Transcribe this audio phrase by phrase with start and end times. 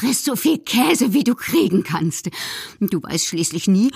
[0.00, 2.30] friss so viel Käse, wie du kriegen kannst.
[2.80, 3.90] Du weißt schließlich nie,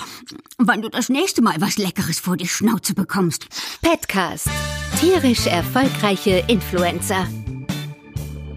[0.59, 3.47] wann du das nächste Mal was Leckeres vor die Schnauze bekommst.
[3.81, 4.49] Petcast.
[5.01, 7.27] Tierisch erfolgreiche Influencer.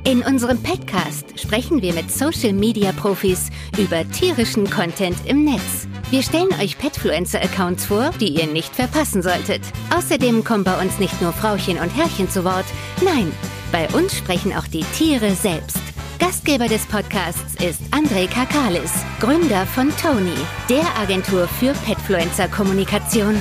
[0.03, 5.87] In unserem Petcast sprechen wir mit Social-Media-Profis über tierischen Content im Netz.
[6.09, 9.61] Wir stellen euch Petfluencer-Accounts vor, die ihr nicht verpassen solltet.
[9.95, 12.65] Außerdem kommen bei uns nicht nur Frauchen und Herrchen zu Wort,
[13.03, 13.31] nein,
[13.71, 15.86] bei uns sprechen auch die Tiere selbst.
[16.19, 20.33] Gastgeber des Podcasts ist André Kakalis, Gründer von Tony,
[20.67, 23.35] der Agentur für Petfluencer-Kommunikation.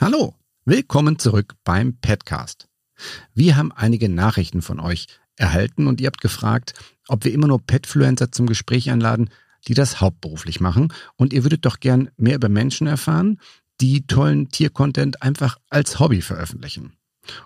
[0.00, 2.68] Hallo, willkommen zurück beim Petcast.
[3.34, 6.72] Wir haben einige Nachrichten von euch erhalten und ihr habt gefragt,
[7.08, 9.28] ob wir immer nur Petfluencer zum Gespräch einladen,
[9.68, 10.92] die das hauptberuflich machen.
[11.16, 13.38] Und ihr würdet doch gern mehr über Menschen erfahren,
[13.82, 16.95] die tollen Tiercontent einfach als Hobby veröffentlichen.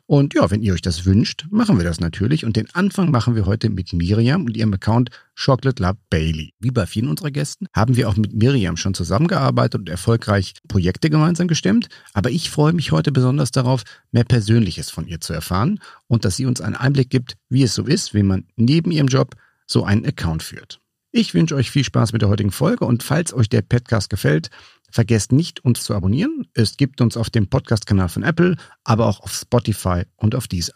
[0.06, 2.44] Und ja, wenn ihr euch das wünscht, machen wir das natürlich.
[2.44, 5.10] Und den Anfang machen wir heute mit Miriam und ihrem Account
[5.42, 6.52] Chocolate Lab Bailey.
[6.58, 11.10] Wie bei vielen unserer Gästen haben wir auch mit Miriam schon zusammengearbeitet und erfolgreich Projekte
[11.10, 11.88] gemeinsam gestemmt.
[12.12, 16.36] Aber ich freue mich heute besonders darauf, mehr Persönliches von ihr zu erfahren und dass
[16.36, 19.84] sie uns einen Einblick gibt, wie es so ist, wenn man neben ihrem Job so
[19.84, 20.80] einen Account führt.
[21.12, 24.48] Ich wünsche euch viel Spaß mit der heutigen Folge und falls euch der Podcast gefällt,
[24.90, 26.46] vergesst nicht, uns zu abonnieren.
[26.54, 30.74] Es gibt uns auf dem Podcast-Kanal von Apple, aber auch auf Spotify und auf Deezer.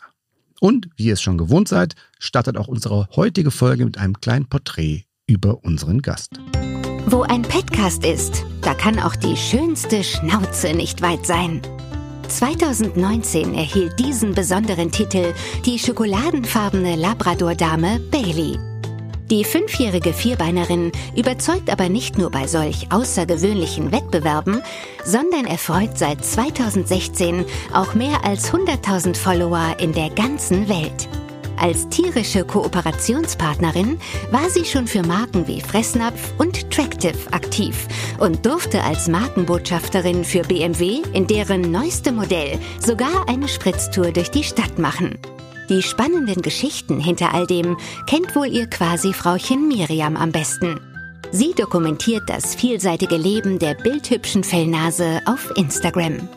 [0.61, 4.48] Und wie ihr es schon gewohnt seid, startet auch unsere heutige Folge mit einem kleinen
[4.48, 6.41] Porträt über unseren Gast.
[7.07, 11.61] Wo ein Podcast ist, da kann auch die schönste Schnauze nicht weit sein.
[12.29, 15.35] 2019 erhielt diesen besonderen Titel
[15.67, 18.73] die schokoladenfarbene Labrador-Dame Bailey.
[19.30, 24.62] Die fünfjährige Vierbeinerin überzeugt aber nicht nur bei solch außergewöhnlichen Wettbewerben,
[25.03, 31.08] sondern erfreut seit 2016 auch mehr als 100.000 Follower in der ganzen Welt.
[31.56, 33.98] Als tierische Kooperationspartnerin
[34.30, 37.86] war sie schon für Marken wie Fressnapf und Tractive aktiv
[38.19, 44.45] und durfte als Markenbotschafterin für BMW in deren neueste Modell sogar eine Spritztour durch die
[44.45, 45.17] Stadt machen.
[45.69, 47.77] Die spannenden Geschichten hinter all dem
[48.07, 50.79] kennt wohl ihr quasi Frauchen Miriam am besten.
[51.33, 56.29] Sie dokumentiert das vielseitige Leben der bildhübschen Fellnase auf Instagram.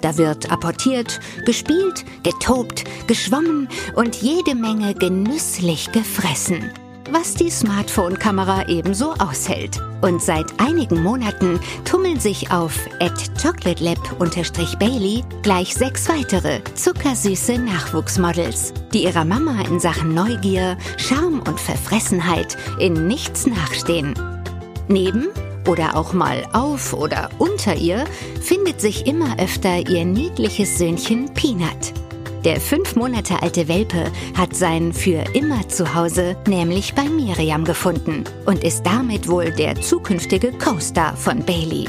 [0.00, 6.72] Da wird apportiert, gespielt, getobt, geschwommen und jede Menge genüsslich gefressen
[7.10, 9.80] was die Smartphone-Kamera ebenso aushält.
[10.02, 12.78] Und seit einigen Monaten tummeln sich auf
[13.42, 22.56] chocolatelab-bailey gleich sechs weitere zuckersüße Nachwuchsmodels, die ihrer Mama in Sachen Neugier, Charme und Verfressenheit
[22.78, 24.14] in nichts nachstehen.
[24.88, 25.28] Neben
[25.66, 28.04] oder auch mal auf oder unter ihr
[28.40, 31.92] findet sich immer öfter ihr niedliches Söhnchen Peanut.
[32.46, 38.62] Der fünf Monate alte Welpe hat sein für immer Zuhause nämlich bei Miriam gefunden und
[38.62, 41.88] ist damit wohl der zukünftige Co-Star von Bailey.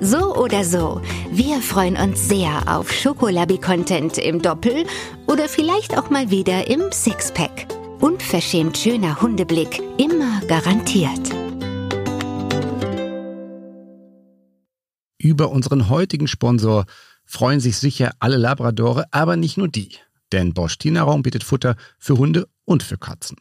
[0.00, 1.02] So oder so,
[1.32, 4.84] wir freuen uns sehr auf Schokolabi-Content im Doppel
[5.26, 7.66] oder vielleicht auch mal wieder im Sixpack.
[7.98, 11.34] Unverschämt schöner Hundeblick, immer garantiert.
[15.18, 16.86] Über unseren heutigen Sponsor
[17.30, 19.90] freuen sich sicher alle Labradore, aber nicht nur die.
[20.32, 23.36] Denn Bosch Tiernahrung bietet Futter für Hunde und für Katzen.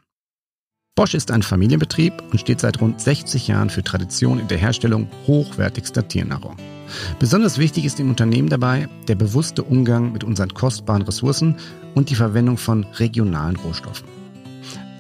[0.96, 5.10] Bosch ist ein Familienbetrieb und steht seit rund 60 Jahren für Tradition in der Herstellung
[5.26, 6.58] hochwertigster Tiernahrung.
[7.20, 11.56] Besonders wichtig ist im Unternehmen dabei der bewusste Umgang mit unseren kostbaren Ressourcen
[11.96, 14.08] und die Verwendung von regionalen Rohstoffen.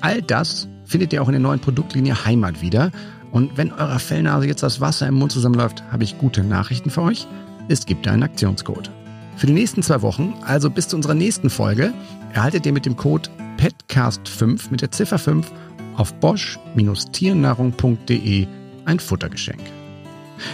[0.01, 2.91] All das findet ihr auch in der neuen Produktlinie Heimat wieder.
[3.31, 7.03] Und wenn eurer Fellnase jetzt das Wasser im Mund zusammenläuft, habe ich gute Nachrichten für
[7.03, 7.27] euch
[7.69, 8.89] es gibt einen Aktionscode.
[9.37, 11.93] Für die nächsten zwei Wochen, also bis zu unserer nächsten Folge,
[12.33, 15.49] erhaltet ihr mit dem Code PETCAST5 mit der Ziffer 5
[15.95, 18.47] auf bosch-tiernahrung.de
[18.85, 19.61] ein Futtergeschenk.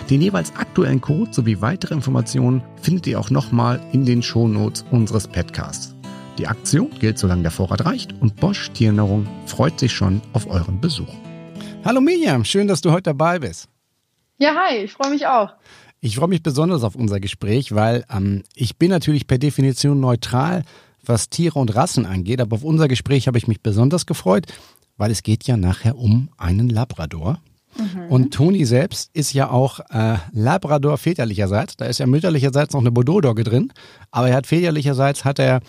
[0.09, 5.27] Den jeweils aktuellen Code sowie weitere Informationen findet ihr auch nochmal in den Shownotes unseres
[5.27, 5.93] Podcasts.
[6.37, 10.81] Die Aktion gilt, solange der Vorrat reicht und Bosch Tiernahrung freut sich schon auf euren
[10.81, 11.13] Besuch.
[11.85, 13.69] Hallo Miriam, schön, dass du heute dabei bist.
[14.38, 15.53] Ja, hi, ich freue mich auch.
[16.06, 20.63] Ich freue mich besonders auf unser Gespräch, weil ähm, ich bin natürlich per Definition neutral,
[21.04, 24.46] was Tiere und Rassen angeht, aber auf unser Gespräch habe ich mich besonders gefreut,
[24.98, 27.40] weil es geht ja nachher um einen Labrador.
[27.75, 28.06] Mhm.
[28.10, 31.75] Und Toni selbst ist ja auch äh, Labrador väterlicherseits.
[31.75, 33.74] Da ist ja mütterlicherseits noch eine Bordeaux-Dogge drin.
[34.12, 35.62] Aber er hat väterlicherseits hat er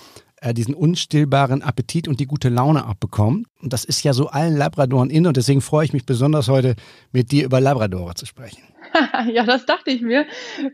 [0.42, 3.46] äh, diesen unstillbaren Appetit und die gute Laune abbekommen.
[3.62, 5.26] Und das ist ja so allen Labradoren in.
[5.26, 6.76] Und deswegen freue ich mich besonders heute
[7.10, 8.60] mit dir über Labradore zu sprechen.
[9.32, 10.26] ja, das dachte ich mir.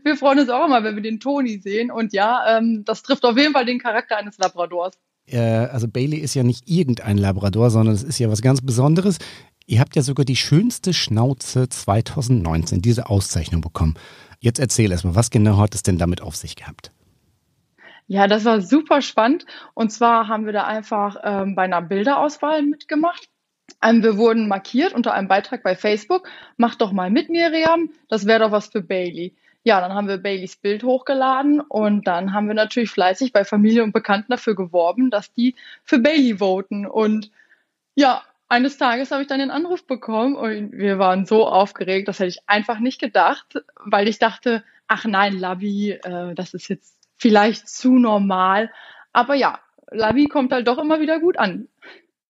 [0.05, 1.91] Wir freuen uns auch immer, wenn wir den Toni sehen.
[1.91, 4.95] Und ja, ähm, das trifft auf jeden Fall den Charakter eines Labradors.
[5.27, 9.19] Äh, also Bailey ist ja nicht irgendein Labrador, sondern es ist ja was ganz Besonderes.
[9.67, 13.95] ihr habt ja sogar die schönste Schnauze 2019, diese Auszeichnung bekommen.
[14.41, 16.91] Jetzt erzähl erstmal, was genau hat es denn damit auf sich gehabt?
[18.09, 19.47] Ja, das war super spannend.
[19.75, 23.29] Und zwar haben wir da einfach ähm, bei einer Bilderauswahl mitgemacht.
[23.83, 26.29] Ähm, wir wurden markiert unter einem Beitrag bei Facebook.
[26.57, 27.91] Mach doch mal mit, Miriam.
[28.09, 29.35] Das wäre doch was für Bailey.
[29.65, 33.85] Ja, dann haben wir Baileys Bild hochgeladen und dann haben wir natürlich fleißig bei Familie
[33.85, 35.55] und Bekannten dafür geworben, dass die
[35.85, 36.85] für Bailey voten.
[36.85, 37.31] Und
[37.95, 42.19] ja, eines Tages habe ich dann den Anruf bekommen und wir waren so aufgeregt, das
[42.19, 46.99] hätte ich einfach nicht gedacht, weil ich dachte, ach nein, Labi, äh, das ist jetzt
[47.17, 48.71] vielleicht zu normal.
[49.13, 49.61] Aber ja,
[49.91, 51.69] Labi kommt halt doch immer wieder gut an.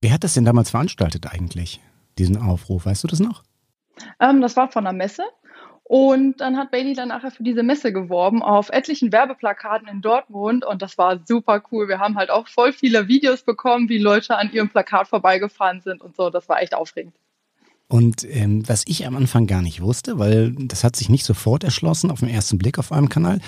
[0.02, 1.80] Wer hat das denn damals veranstaltet eigentlich,
[2.18, 2.86] diesen Aufruf?
[2.86, 3.44] Weißt du das noch?
[4.20, 5.22] Ähm, das war von der Messe.
[5.84, 10.64] Und dann hat Bailey dann nachher für diese Messe geworben auf etlichen Werbeplakaten in Dortmund
[10.64, 11.86] und das war super cool.
[11.88, 16.00] Wir haben halt auch voll viele Videos bekommen, wie Leute an ihrem Plakat vorbeigefahren sind
[16.00, 16.30] und so.
[16.30, 17.14] Das war echt aufregend.
[17.88, 21.62] Und ähm, was ich am Anfang gar nicht wusste, weil das hat sich nicht sofort
[21.62, 23.40] erschlossen auf den ersten Blick auf einem Kanal,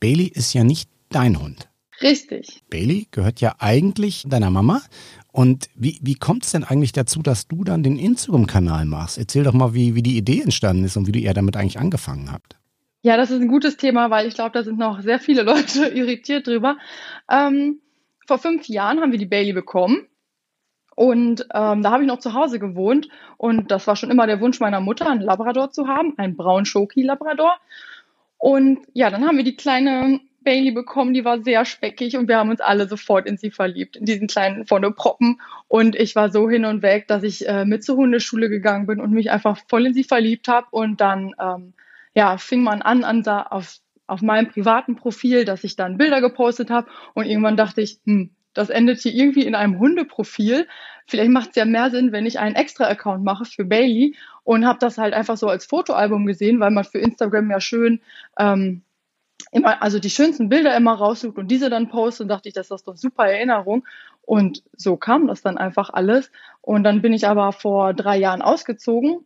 [0.00, 1.68] Bailey ist ja nicht dein Hund.
[2.00, 2.62] Richtig.
[2.70, 4.82] Bailey gehört ja eigentlich deiner Mama
[5.32, 9.16] und wie, wie kommt es denn eigentlich dazu, dass du dann den Instagram-Kanal machst?
[9.16, 11.78] Erzähl doch mal, wie, wie die Idee entstanden ist und wie du ihr damit eigentlich
[11.78, 12.56] angefangen habt.
[13.00, 15.86] Ja, das ist ein gutes Thema, weil ich glaube, da sind noch sehr viele Leute
[15.88, 16.76] irritiert drüber.
[17.30, 17.80] Ähm,
[18.26, 20.06] vor fünf Jahren haben wir die Bailey bekommen.
[20.94, 23.08] Und ähm, da habe ich noch zu Hause gewohnt.
[23.38, 26.66] Und das war schon immer der Wunsch meiner Mutter, einen Labrador zu haben, einen braun
[26.66, 27.56] Schoki-Labrador.
[28.36, 32.38] Und ja, dann haben wir die kleine Bailey bekommen, die war sehr speckig und wir
[32.38, 35.40] haben uns alle sofort in sie verliebt, in diesen kleinen vorne Proppen.
[35.68, 39.00] Und ich war so hin und weg, dass ich äh, mit zur Hundeschule gegangen bin
[39.00, 40.66] und mich einfach voll in sie verliebt habe.
[40.70, 41.74] Und dann ähm,
[42.14, 46.20] ja, fing man an, an da auf, auf meinem privaten Profil, dass ich dann Bilder
[46.20, 46.88] gepostet habe.
[47.14, 50.66] Und irgendwann dachte ich, hm, das endet hier irgendwie in einem Hundeprofil.
[51.06, 54.14] Vielleicht macht es ja mehr Sinn, wenn ich einen extra Account mache für Bailey
[54.44, 58.00] und habe das halt einfach so als Fotoalbum gesehen, weil man für Instagram ja schön
[58.38, 58.82] ähm,
[59.50, 62.70] immer, also die schönsten Bilder immer raussucht und diese dann postet und dachte ich, das
[62.70, 63.84] ist doch super Erinnerung.
[64.22, 66.30] Und so kam das dann einfach alles.
[66.60, 69.24] Und dann bin ich aber vor drei Jahren ausgezogen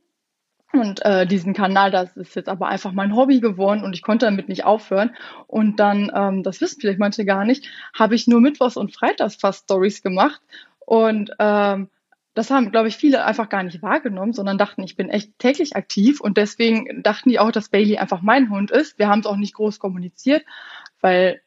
[0.73, 4.27] und äh, diesen Kanal, das ist jetzt aber einfach mein Hobby geworden und ich konnte
[4.27, 5.15] damit nicht aufhören.
[5.47, 9.37] Und dann, ähm, das wissen vielleicht manche gar nicht, habe ich nur Mittwochs und Freitags
[9.37, 10.41] fast Stories gemacht.
[10.81, 11.89] Und ähm,
[12.37, 15.75] das haben, glaube ich, viele einfach gar nicht wahrgenommen, sondern dachten, ich bin echt täglich
[15.75, 18.99] aktiv und deswegen dachten die auch, dass Bailey einfach mein Hund ist.
[18.99, 20.45] Wir haben es auch nicht groß kommuniziert,
[21.01, 21.41] weil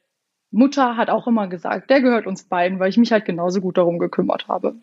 [0.50, 3.78] Mutter hat auch immer gesagt, der gehört uns beiden, weil ich mich halt genauso gut
[3.78, 4.74] darum gekümmert habe.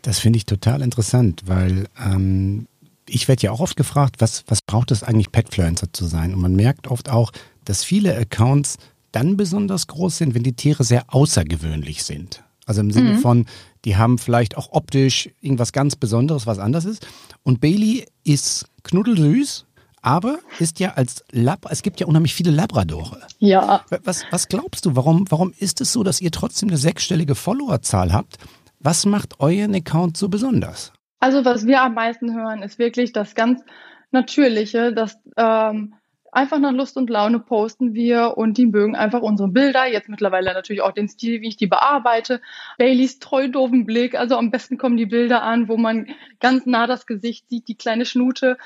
[0.00, 2.66] Das finde ich total interessant, weil ähm,
[3.06, 6.32] ich werde ja auch oft gefragt, was, was braucht es eigentlich, Petfluencer zu sein?
[6.32, 7.30] Und man merkt oft auch,
[7.66, 8.78] dass viele Accounts
[9.12, 12.42] dann besonders groß sind, wenn die Tiere sehr außergewöhnlich sind.
[12.66, 13.18] Also im Sinne mhm.
[13.18, 13.46] von,
[13.84, 17.06] die haben vielleicht auch optisch irgendwas ganz Besonderes, was anders ist.
[17.42, 19.66] Und Bailey ist knuddelsüß,
[20.00, 23.20] aber ist ja als Lab, es gibt ja unheimlich viele Labradore.
[23.38, 23.84] Ja.
[24.04, 28.12] Was, was glaubst du, warum, warum ist es so, dass ihr trotzdem eine sechsstellige Followerzahl
[28.12, 28.38] habt?
[28.80, 30.92] Was macht euren Account so besonders?
[31.20, 33.62] Also was wir am meisten hören, ist wirklich das ganz
[34.10, 35.94] Natürliche, dass ähm,
[36.32, 39.86] einfach nach Lust und Laune posten wir und die mögen einfach unsere Bilder.
[39.86, 42.40] Jetzt mittlerweile natürlich auch den Stil, wie ich die bearbeite.
[42.78, 44.14] Baileys treu doofen Blick.
[44.14, 46.08] Also am besten kommen die Bilder an, wo man
[46.40, 48.56] ganz nah das Gesicht sieht, die kleine Schnute.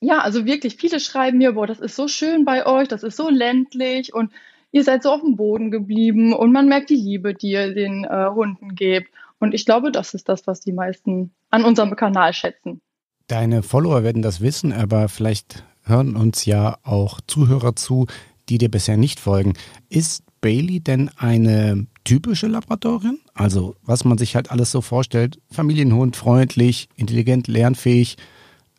[0.00, 3.16] Ja, also wirklich, viele schreiben mir, boah, das ist so schön bei euch, das ist
[3.16, 4.30] so ländlich und
[4.70, 8.04] ihr seid so auf dem Boden geblieben und man merkt die Liebe, die ihr den
[8.04, 9.10] äh, Hunden gebt.
[9.38, 12.80] Und ich glaube, das ist das, was die meisten an unserem Kanal schätzen.
[13.26, 18.06] Deine Follower werden das wissen, aber vielleicht hören uns ja auch Zuhörer zu,
[18.48, 19.54] die dir bisher nicht folgen.
[19.88, 23.18] Ist Bailey denn eine typische Labradorin?
[23.34, 28.16] Also, was man sich halt alles so vorstellt: Familienhund, freundlich, intelligent, lernfähig,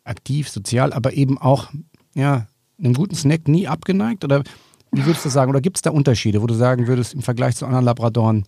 [0.04, 1.70] aktiv, sozial, aber eben auch,
[2.14, 2.46] ja,
[2.78, 4.24] einem guten Snack nie abgeneigt?
[4.24, 4.44] Oder
[4.92, 5.50] wie würdest du sagen?
[5.50, 8.44] Oder gibt es da Unterschiede, wo du sagen würdest, im Vergleich zu anderen Labradoren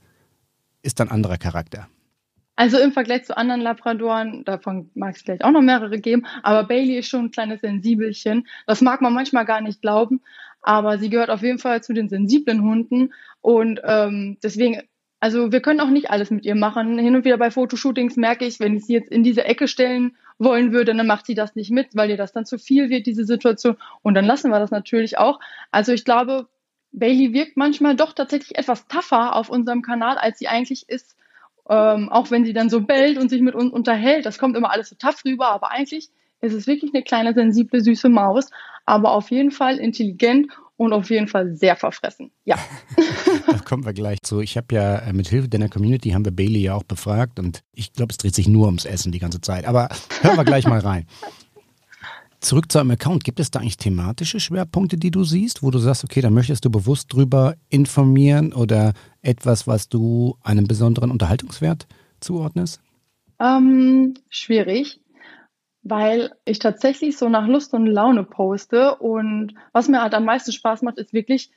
[0.83, 1.89] ist dann anderer Charakter?
[2.61, 6.69] Also im Vergleich zu anderen Labradoren, davon mag es vielleicht auch noch mehrere geben, aber
[6.69, 8.47] Bailey ist schon ein kleines Sensibelchen.
[8.67, 10.21] Das mag man manchmal gar nicht glauben,
[10.61, 14.83] aber sie gehört auf jeden Fall zu den sensiblen Hunden und ähm, deswegen,
[15.21, 16.99] also wir können auch nicht alles mit ihr machen.
[16.99, 20.19] Hin und wieder bei Fotoshootings merke ich, wenn ich sie jetzt in diese Ecke stellen
[20.37, 23.07] wollen würde, dann macht sie das nicht mit, weil ihr das dann zu viel wird,
[23.07, 23.79] diese Situation.
[24.03, 25.41] Und dann lassen wir das natürlich auch.
[25.71, 26.47] Also ich glaube,
[26.93, 31.17] Bailey wirkt manchmal doch tatsächlich etwas tougher auf unserem Kanal, als sie eigentlich ist
[31.71, 34.73] ähm, auch wenn sie dann so bellt und sich mit uns unterhält, das kommt immer
[34.73, 36.11] alles so tough rüber, aber eigentlich
[36.41, 38.51] ist es wirklich eine kleine, sensible, süße Maus,
[38.87, 42.33] aber auf jeden Fall intelligent und auf jeden Fall sehr verfressen.
[42.45, 42.59] Ja.
[43.47, 44.41] da kommen wir gleich zu.
[44.41, 47.61] Ich habe ja äh, mit Hilfe deiner Community haben wir Bailey ja auch befragt und
[47.73, 49.67] ich glaube, es dreht sich nur ums Essen die ganze Zeit.
[49.67, 49.91] Aber
[50.23, 51.07] hören wir gleich mal rein.
[52.41, 53.25] Zurück zu einem Account.
[53.25, 56.65] Gibt es da eigentlich thematische Schwerpunkte, die du siehst, wo du sagst, okay, da möchtest
[56.65, 61.87] du bewusst drüber informieren oder etwas, was du einem besonderen Unterhaltungswert
[62.21, 62.81] zuordnest?
[63.39, 65.01] Ähm, schwierig,
[65.83, 70.53] weil ich tatsächlich so nach Lust und Laune poste und was mir halt am meisten
[70.53, 71.51] Spaß macht, ist wirklich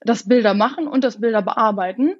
[0.00, 2.14] das Bilder machen und das Bilder bearbeiten.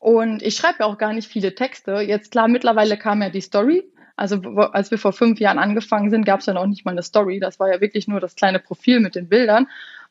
[0.00, 2.00] Und ich schreibe ja auch gar nicht viele Texte.
[2.00, 3.84] Jetzt klar, mittlerweile kam ja die Story.
[4.18, 7.02] Also als wir vor fünf Jahren angefangen sind, gab es ja noch nicht mal eine
[7.02, 7.40] Story.
[7.40, 9.68] Das war ja wirklich nur das kleine Profil mit den Bildern.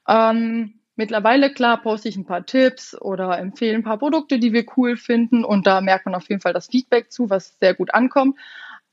[0.07, 4.65] Ähm, mittlerweile, klar, poste ich ein paar Tipps oder empfehle ein paar Produkte, die wir
[4.77, 5.43] cool finden.
[5.43, 8.37] Und da merkt man auf jeden Fall das Feedback zu, was sehr gut ankommt.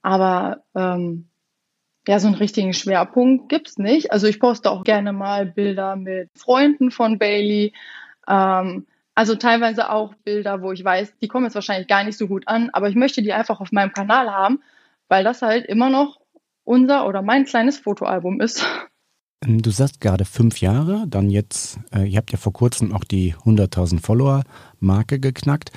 [0.02, 1.28] Aber ähm,
[2.08, 4.12] ja, so einen richtigen Schwerpunkt gibt's nicht.
[4.12, 7.72] Also ich poste auch gerne mal Bilder mit Freunden von Bailey.
[8.28, 12.26] Ähm, also teilweise auch Bilder, wo ich weiß, die kommen jetzt wahrscheinlich gar nicht so
[12.26, 14.60] gut an, aber ich möchte die einfach auf meinem Kanal haben,
[15.14, 16.16] weil das halt immer noch
[16.64, 18.66] unser oder mein kleines Fotoalbum ist.
[19.46, 23.04] Ähm, du sagst gerade fünf Jahre, dann jetzt, äh, ihr habt ja vor kurzem auch
[23.04, 25.70] die 100.000 Follower-Marke geknackt.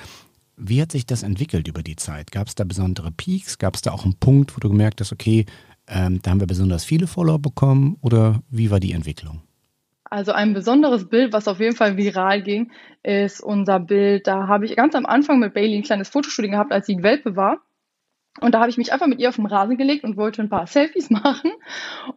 [0.56, 2.32] Wie hat sich das entwickelt über die Zeit?
[2.32, 3.58] Gab es da besondere Peaks?
[3.58, 5.46] Gab es da auch einen Punkt, wo du gemerkt hast, okay,
[5.86, 9.42] ähm, da haben wir besonders viele Follower bekommen oder wie war die Entwicklung?
[10.02, 12.72] Also ein besonderes Bild, was auf jeden Fall viral ging,
[13.04, 14.26] ist unser Bild.
[14.26, 17.04] Da habe ich ganz am Anfang mit Bailey ein kleines Fotoshooting gehabt, als sie ein
[17.04, 17.58] Welpe war.
[18.40, 20.48] Und da habe ich mich einfach mit ihr auf den Rasen gelegt und wollte ein
[20.48, 21.50] paar Selfies machen.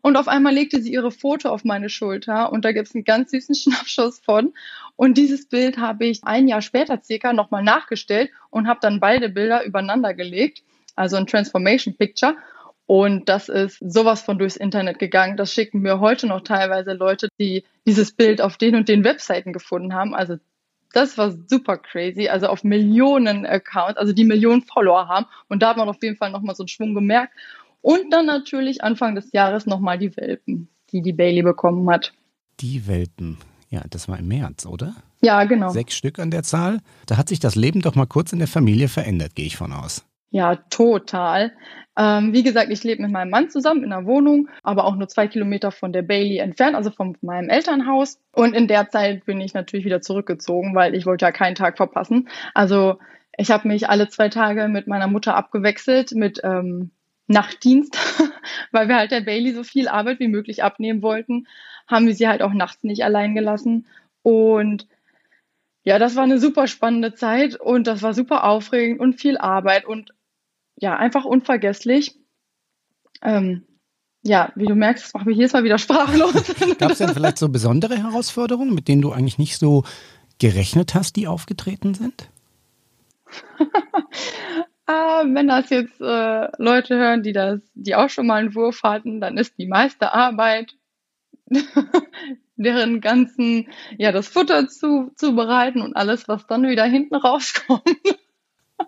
[0.01, 3.04] Und auf einmal legte sie ihre Foto auf meine Schulter und da gibt es einen
[3.04, 4.54] ganz süßen Schnappschuss von.
[4.96, 9.30] Und dieses Bild habe ich ein Jahr später circa nochmal nachgestellt und habe dann beide
[9.30, 10.63] Bilder übereinander gelegt,
[10.96, 12.36] also ein Transformation Picture.
[12.86, 15.38] Und das ist sowas von durchs Internet gegangen.
[15.38, 19.54] Das schicken mir heute noch teilweise Leute, die dieses Bild auf den und den Webseiten
[19.54, 20.13] gefunden haben.
[20.13, 20.38] Also
[20.93, 22.27] das war super crazy.
[22.27, 25.25] Also auf Millionen Accounts, also die Millionen Follower haben.
[25.48, 27.33] Und da hat man auf jeden Fall nochmal so einen Schwung gemerkt.
[27.81, 32.13] Und dann natürlich Anfang des Jahres nochmal die Welpen, die die Bailey bekommen hat.
[32.60, 33.38] Die Welpen.
[33.69, 34.95] Ja, das war im März, oder?
[35.21, 35.69] Ja, genau.
[35.69, 36.79] Sechs Stück an der Zahl.
[37.05, 39.71] Da hat sich das Leben doch mal kurz in der Familie verändert, gehe ich von
[39.71, 40.03] aus.
[40.32, 41.52] Ja, total.
[41.98, 45.10] Ähm, wie gesagt, ich lebe mit meinem Mann zusammen in einer Wohnung, aber auch nur
[45.10, 48.18] zwei Kilometer von der Bailey entfernt, also von meinem Elternhaus.
[48.32, 51.76] Und in der Zeit bin ich natürlich wieder zurückgezogen, weil ich wollte ja keinen Tag
[51.76, 52.30] verpassen.
[52.54, 52.98] Also
[53.38, 56.92] ich habe mich alle zwei Tage mit meiner Mutter abgewechselt mit ähm,
[57.28, 57.98] Nachtdienst,
[58.72, 61.46] weil wir halt der Bailey so viel Arbeit wie möglich abnehmen wollten,
[61.88, 63.86] haben wir sie halt auch nachts nicht allein gelassen.
[64.22, 64.88] Und
[65.84, 69.86] ja, das war eine super spannende Zeit und das war super aufregend und viel Arbeit
[69.86, 70.14] und
[70.82, 72.20] ja, einfach unvergesslich.
[73.22, 73.66] Ähm,
[74.24, 76.34] ja, wie du merkst, das macht mich jedes Mal wieder sprachlos.
[76.80, 79.84] Gab es denn vielleicht so besondere Herausforderungen, mit denen du eigentlich nicht so
[80.40, 82.30] gerechnet hast, die aufgetreten sind?
[84.88, 88.82] ah, wenn das jetzt äh, Leute hören, die das, die auch schon mal einen Wurf
[88.84, 90.76] hatten, dann ist die meiste Arbeit
[92.56, 97.84] deren ganzen, ja, das Futter zu, zu bereiten und alles, was dann wieder hinten rauskommt.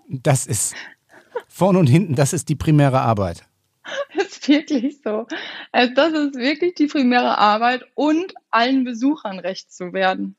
[0.08, 0.76] Das ist
[1.48, 3.46] Vorne und hinten, das ist die primäre Arbeit.
[4.16, 5.28] ist wirklich so.
[5.72, 10.36] Also das ist wirklich die primäre Arbeit und allen Besuchern recht zu werden.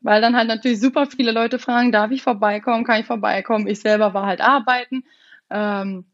[0.00, 3.68] Weil dann halt natürlich super viele Leute fragen, darf ich vorbeikommen, kann ich vorbeikommen?
[3.68, 5.04] Ich selber war halt arbeiten.
[5.48, 6.06] Ähm,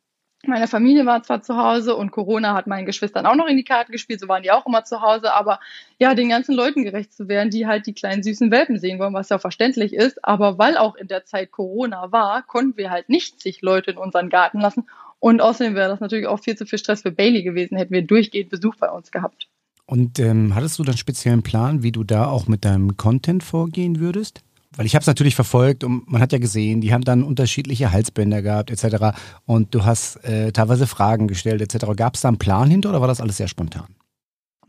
[0.47, 3.65] meine Familie war zwar zu Hause und Corona hat meinen Geschwistern auch noch in die
[3.65, 5.59] Karten gespielt, so waren die auch immer zu Hause, aber
[5.99, 9.15] ja, den ganzen Leuten gerecht zu werden, die halt die kleinen süßen Welpen sehen wollen,
[9.15, 13.09] was ja verständlich ist, aber weil auch in der Zeit Corona war, konnten wir halt
[13.09, 14.87] nicht sich Leute in unseren Garten lassen
[15.19, 18.03] und außerdem wäre das natürlich auch viel zu viel Stress für Bailey gewesen, hätten wir
[18.03, 19.49] durchgehend Besuch bei uns gehabt.
[19.87, 24.01] Und ähm, hattest du dann speziellen Plan, wie du da auch mit deinem Content vorgehen
[24.01, 24.43] würdest?
[24.77, 27.91] Weil ich habe es natürlich verfolgt und man hat ja gesehen, die haben dann unterschiedliche
[27.91, 29.17] Halsbänder gehabt etc.
[29.47, 31.87] Und du hast äh, teilweise Fragen gestellt etc.
[31.97, 33.87] Gab es da einen Plan hinter oder war das alles sehr spontan?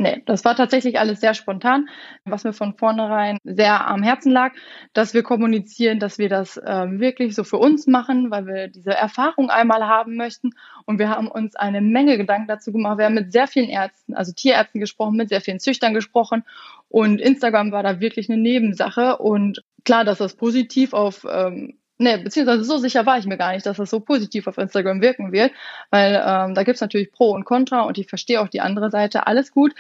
[0.02, 1.90] Nee, das war tatsächlich alles sehr spontan,
[2.24, 4.54] was mir von vornherein sehr am Herzen lag,
[4.94, 8.92] dass wir kommunizieren, dass wir das ähm, wirklich so für uns machen, weil wir diese
[8.92, 10.52] Erfahrung einmal haben möchten.
[10.86, 12.98] Und wir haben uns eine Menge Gedanken dazu gemacht.
[12.98, 16.46] Wir haben mit sehr vielen Ärzten, also Tierärzten gesprochen, mit sehr vielen Züchtern gesprochen.
[16.88, 19.18] Und Instagram war da wirklich eine Nebensache.
[19.18, 23.52] Und klar, dass das positiv auf ähm, Nee, beziehungsweise so sicher war ich mir gar
[23.52, 25.52] nicht, dass das so positiv auf Instagram wirken wird,
[25.90, 29.28] weil ähm, da gibt's natürlich Pro und Contra und ich verstehe auch die andere Seite,
[29.28, 29.74] alles gut.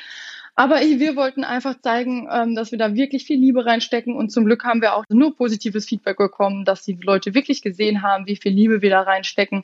[0.53, 4.33] Aber ich, wir wollten einfach zeigen, ähm, dass wir da wirklich viel Liebe reinstecken und
[4.33, 8.27] zum Glück haben wir auch nur positives Feedback bekommen, dass die Leute wirklich gesehen haben,
[8.27, 9.63] wie viel Liebe wir da reinstecken.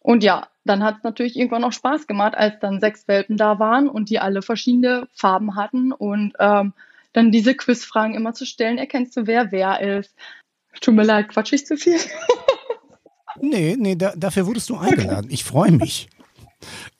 [0.00, 3.60] Und ja, dann hat es natürlich irgendwann noch Spaß gemacht, als dann sechs Welpen da
[3.60, 6.72] waren und die alle verschiedene Farben hatten und ähm,
[7.14, 8.76] dann diese Quizfragen immer zu stellen.
[8.76, 10.14] Erkennst du, wer wer ist?
[10.80, 11.98] Tut mir leid, quatsch ich zu viel?
[13.40, 15.30] nee, nee, da, dafür wurdest du eingeladen.
[15.30, 16.08] Ich freue mich.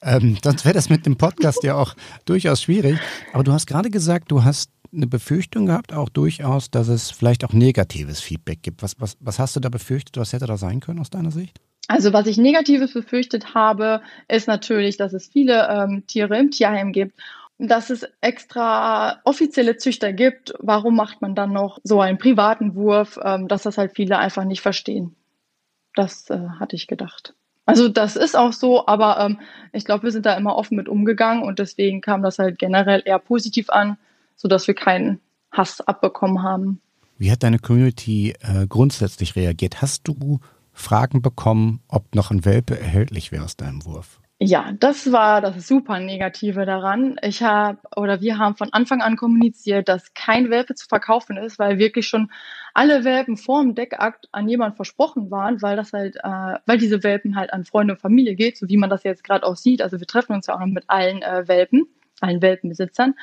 [0.01, 1.95] Ähm, sonst wäre das mit dem Podcast ja auch
[2.25, 2.99] durchaus schwierig.
[3.33, 7.45] Aber du hast gerade gesagt, du hast eine Befürchtung gehabt, auch durchaus, dass es vielleicht
[7.45, 8.83] auch negatives Feedback gibt.
[8.83, 10.17] Was, was, was hast du da befürchtet?
[10.17, 11.59] Was hätte da sein können aus deiner Sicht?
[11.89, 16.93] Also was ich Negatives befürchtet habe, ist natürlich, dass es viele ähm, Tiere im Tierheim
[16.93, 17.19] gibt,
[17.59, 20.55] dass es extra offizielle Züchter gibt.
[20.59, 24.45] Warum macht man dann noch so einen privaten Wurf, ähm, dass das halt viele einfach
[24.45, 25.15] nicht verstehen?
[25.95, 27.35] Das äh, hatte ich gedacht.
[27.67, 29.41] Also das ist auch so, aber ähm,
[29.73, 33.03] ich glaube, wir sind da immer offen mit umgegangen und deswegen kam das halt generell
[33.05, 33.97] eher positiv an,
[34.37, 35.21] sodass wir keinen
[35.51, 36.81] Hass abbekommen haben.
[37.17, 39.81] Wie hat deine Community äh, grundsätzlich reagiert?
[39.81, 40.41] Hast du
[40.73, 44.21] Fragen bekommen, ob noch ein Welpe erhältlich wäre aus deinem Wurf?
[44.47, 47.17] Ja, das war das super Negative daran.
[47.23, 51.59] Ich habe oder wir haben von Anfang an kommuniziert, dass kein Welpe zu verkaufen ist,
[51.59, 52.31] weil wirklich schon
[52.75, 57.03] alle Welpen vor dem Deckakt an jemand versprochen waren, weil das halt, äh, weil diese
[57.03, 59.81] Welpen halt an Freunde und Familie geht, so wie man das jetzt gerade auch sieht.
[59.81, 61.87] Also wir treffen uns ja auch noch mit allen äh, Welpen,
[62.21, 63.15] allen Welpenbesitzern.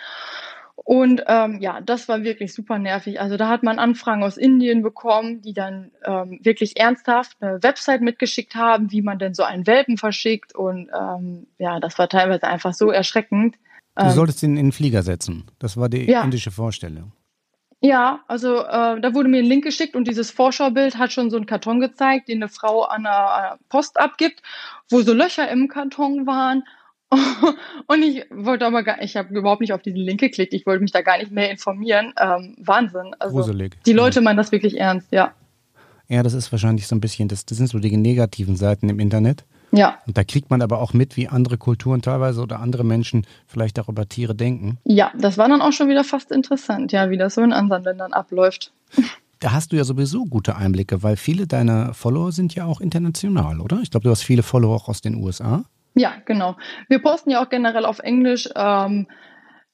[0.83, 3.21] Und ähm, ja, das war wirklich super nervig.
[3.21, 8.01] Also da hat man Anfragen aus Indien bekommen, die dann ähm, wirklich ernsthaft eine Website
[8.01, 10.55] mitgeschickt haben, wie man denn so einen Welpen verschickt.
[10.55, 13.55] Und ähm, ja, das war teilweise einfach so erschreckend.
[13.95, 15.45] Du ähm, solltest ihn in den Flieger setzen.
[15.59, 16.23] Das war die ja.
[16.23, 17.13] indische Vorstellung.
[17.83, 21.37] Ja, also äh, da wurde mir ein Link geschickt und dieses Vorschaubild hat schon so
[21.37, 24.43] einen Karton gezeigt, den eine Frau an der Post abgibt,
[24.89, 26.63] wo so Löcher im Karton waren
[27.87, 30.53] und ich wollte aber gar, ich habe überhaupt nicht auf diesen Link geklickt.
[30.53, 32.13] Ich wollte mich da gar nicht mehr informieren.
[32.19, 33.13] Ähm, Wahnsinn.
[33.19, 33.77] Also Gruselig.
[33.85, 34.23] Die Leute ja.
[34.23, 35.33] meinen das wirklich ernst, ja.
[36.07, 38.99] Ja, das ist wahrscheinlich so ein bisschen, das, das sind so die negativen Seiten im
[38.99, 39.45] Internet.
[39.71, 39.97] Ja.
[40.05, 43.79] Und da kriegt man aber auch mit, wie andere Kulturen teilweise oder andere Menschen vielleicht
[43.79, 44.77] auch über Tiere denken.
[44.83, 47.83] Ja, das war dann auch schon wieder fast interessant, ja, wie das so in anderen
[47.83, 48.73] Ländern abläuft.
[49.41, 53.59] Da hast du ja sowieso gute Einblicke, weil viele deiner Follower sind ja auch international,
[53.59, 53.79] oder?
[53.81, 55.65] Ich glaube, du hast viele Follower auch aus den USA.
[55.93, 56.57] Ja, genau.
[56.87, 58.47] Wir posten ja auch generell auf Englisch.
[58.55, 59.07] Ähm,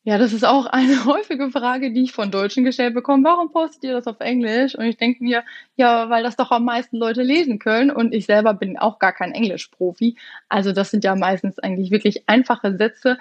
[0.03, 3.25] ja, das ist auch eine häufige Frage, die ich von Deutschen gestellt bekomme.
[3.25, 4.75] Warum postet ihr das auf Englisch?
[4.75, 5.43] Und ich denke mir,
[5.75, 7.91] ja, weil das doch am meisten Leute lesen können.
[7.91, 10.17] Und ich selber bin auch gar kein Englischprofi.
[10.49, 13.17] Also das sind ja meistens eigentlich wirklich einfache Sätze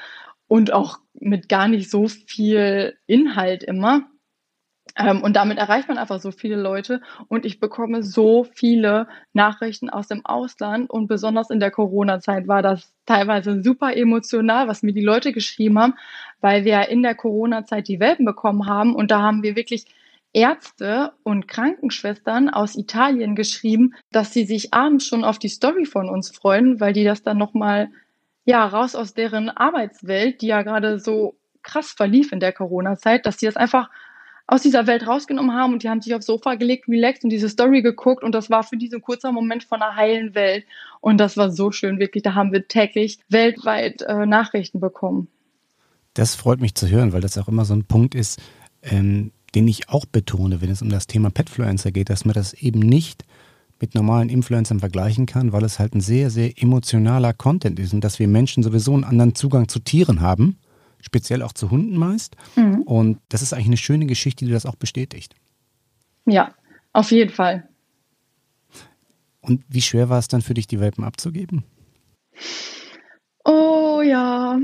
[0.48, 4.08] und auch mit gar nicht so viel Inhalt immer.
[4.98, 7.00] Ähm, und damit erreicht man einfach so viele Leute.
[7.28, 10.90] Und ich bekomme so viele Nachrichten aus dem Ausland.
[10.90, 15.78] Und besonders in der Corona-Zeit war das teilweise super emotional, was mir die Leute geschrieben
[15.78, 15.94] haben,
[16.40, 18.94] weil wir in der Corona-Zeit die Welpen bekommen haben.
[18.94, 19.86] Und da haben wir wirklich
[20.32, 26.08] Ärzte und Krankenschwestern aus Italien geschrieben, dass sie sich abends schon auf die Story von
[26.10, 27.88] uns freuen, weil die das dann nochmal,
[28.44, 33.38] ja, raus aus deren Arbeitswelt, die ja gerade so krass verlief in der Corona-Zeit, dass
[33.38, 33.90] sie das einfach
[34.46, 37.48] aus dieser Welt rausgenommen haben und die haben sich aufs Sofa gelegt, relaxed und diese
[37.48, 40.64] Story geguckt und das war für diesen kurzen Moment von einer heilen Welt
[41.00, 42.22] und das war so schön, wirklich.
[42.22, 45.28] Da haben wir täglich weltweit äh, Nachrichten bekommen.
[46.14, 48.40] Das freut mich zu hören, weil das auch immer so ein Punkt ist,
[48.82, 52.52] ähm, den ich auch betone, wenn es um das Thema Petfluencer geht, dass man das
[52.54, 53.24] eben nicht
[53.80, 58.02] mit normalen Influencern vergleichen kann, weil es halt ein sehr, sehr emotionaler Content ist und
[58.02, 60.58] dass wir Menschen sowieso einen anderen Zugang zu Tieren haben
[61.06, 62.36] speziell auch zu Hunden meist.
[62.56, 62.82] Mhm.
[62.82, 65.34] Und das ist eigentlich eine schöne Geschichte, die das auch bestätigt.
[66.26, 66.54] Ja,
[66.92, 67.68] auf jeden Fall.
[69.40, 71.64] Und wie schwer war es dann für dich, die Welpen abzugeben?
[73.44, 74.58] Oh ja.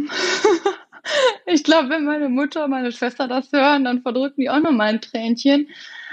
[1.46, 4.88] ich glaube, wenn meine Mutter und meine Schwester das hören, dann verdrücken die auch nochmal
[4.88, 5.68] ein Tränchen.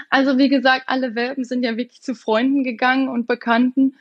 [0.08, 3.96] Also wie gesagt, alle Welpen sind ja wirklich zu Freunden gegangen und Bekannten.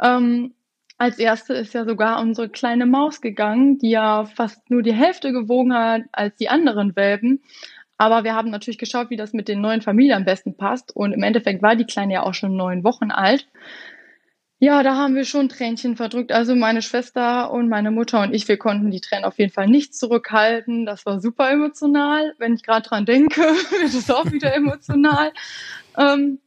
[0.00, 0.54] Ähm,
[1.02, 5.32] als erste ist ja sogar unsere kleine Maus gegangen, die ja fast nur die Hälfte
[5.32, 7.42] gewogen hat als die anderen Welpen.
[7.98, 10.94] Aber wir haben natürlich geschaut, wie das mit den neuen Familien am besten passt.
[10.94, 13.48] Und im Endeffekt war die Kleine ja auch schon neun Wochen alt.
[14.60, 16.30] Ja, da haben wir schon Tränchen verdrückt.
[16.30, 19.66] Also meine Schwester und meine Mutter und ich, wir konnten die Tränen auf jeden Fall
[19.66, 20.86] nicht zurückhalten.
[20.86, 22.32] Das war super emotional.
[22.38, 25.32] Wenn ich gerade dran denke, wird es auch wieder emotional.
[25.98, 26.38] Ähm,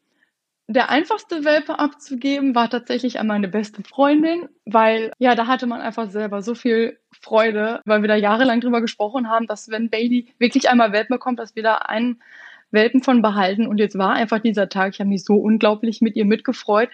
[0.67, 5.81] der einfachste Welpe abzugeben war tatsächlich an meine beste Freundin, weil ja, da hatte man
[5.81, 10.33] einfach selber so viel Freude, weil wir da jahrelang drüber gesprochen haben, dass wenn Baby
[10.39, 12.21] wirklich einmal Welpen bekommt, dass wir da einen
[12.71, 13.67] Welpen von behalten.
[13.67, 16.89] Und jetzt war einfach dieser Tag, ich habe mich so unglaublich mit ihr mitgefreut,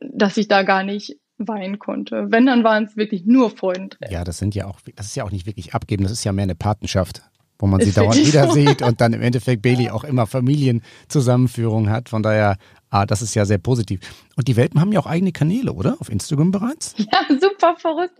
[0.00, 2.26] dass ich da gar nicht weinen konnte.
[2.30, 3.96] Wenn, dann waren es wirklich nur Freunde.
[4.08, 6.32] Ja, das sind ja auch, das ist ja auch nicht wirklich abgeben, das ist ja
[6.32, 7.22] mehr eine Patenschaft
[7.58, 8.52] wo man sie dauernd wieder so.
[8.52, 12.08] sieht und dann im Endeffekt Bailey auch immer Familienzusammenführung hat.
[12.08, 12.56] Von daher
[12.90, 14.00] Ah, das ist ja sehr positiv.
[14.36, 15.96] Und die Welpen haben ja auch eigene Kanäle, oder?
[16.00, 16.94] Auf Instagram bereits?
[16.98, 18.18] Ja, super verrückt.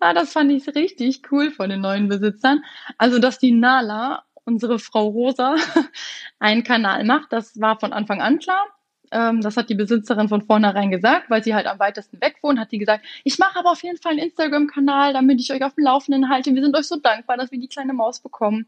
[0.00, 2.62] Ah, das fand ich richtig cool von den neuen Besitzern.
[2.98, 5.56] Also, dass die Nala unsere Frau Rosa,
[6.38, 7.32] einen Kanal macht.
[7.32, 8.64] Das war von Anfang an klar.
[9.12, 12.58] Ähm, das hat die Besitzerin von vornherein gesagt, weil sie halt am weitesten weg wohnt,
[12.58, 15.74] hat die gesagt, ich mache aber auf jeden Fall einen Instagram-Kanal, damit ich euch auf
[15.74, 16.54] dem Laufenden halte.
[16.54, 18.66] Wir sind euch so dankbar, dass wir die kleine Maus bekommen.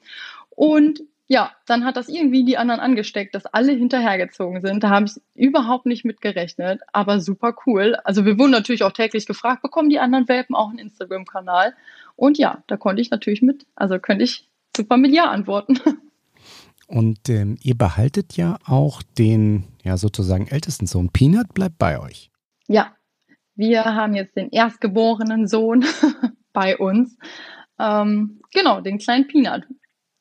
[0.51, 4.83] Und ja, dann hat das irgendwie die anderen angesteckt, dass alle hinterhergezogen sind.
[4.83, 7.97] Da habe ich überhaupt nicht mit gerechnet, aber super cool.
[8.03, 11.75] Also wir wurden natürlich auch täglich gefragt, bekommen die anderen Welpen auch einen Instagram-Kanal?
[12.17, 15.79] Und ja, da konnte ich natürlich mit, also könnte ich super mit Ja antworten.
[16.87, 21.11] Und ähm, ihr behaltet ja auch den, ja sozusagen ältesten Sohn.
[21.11, 22.31] Peanut bleibt bei euch.
[22.67, 22.97] Ja,
[23.55, 25.85] wir haben jetzt den erstgeborenen Sohn
[26.55, 27.19] bei uns.
[27.79, 29.65] Ähm, genau, den kleinen Peanut.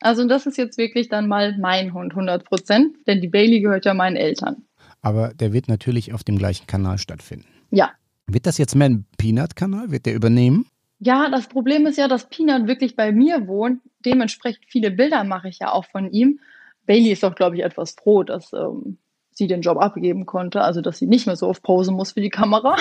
[0.00, 3.84] Also das ist jetzt wirklich dann mal mein Hund, 100 Prozent, denn die Bailey gehört
[3.84, 4.64] ja meinen Eltern.
[5.00, 7.46] Aber der wird natürlich auf dem gleichen Kanal stattfinden.
[7.70, 7.92] Ja.
[8.26, 9.90] Wird das jetzt mehr ein Peanut-Kanal?
[9.90, 10.66] Wird der übernehmen?
[11.00, 13.80] Ja, das Problem ist ja, dass Peanut wirklich bei mir wohnt.
[14.04, 16.40] Dementsprechend viele Bilder mache ich ja auch von ihm.
[16.86, 18.98] Bailey ist doch, glaube ich, etwas froh, dass ähm,
[19.38, 22.20] sie den Job abgeben konnte, also dass sie nicht mehr so oft posen muss für
[22.20, 22.76] die Kamera.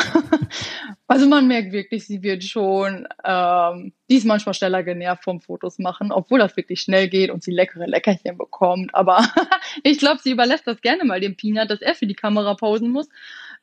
[1.08, 5.78] also man merkt wirklich, sie wird schon, ähm, die ist manchmal schneller genervt vom Fotos
[5.78, 8.93] machen, obwohl das wirklich schnell geht und sie leckere Leckerchen bekommt.
[8.96, 9.24] Aber
[9.84, 12.89] ich glaube, sie überlässt das gerne mal dem Peanut, dass er für die Kamera posen
[12.89, 13.08] muss.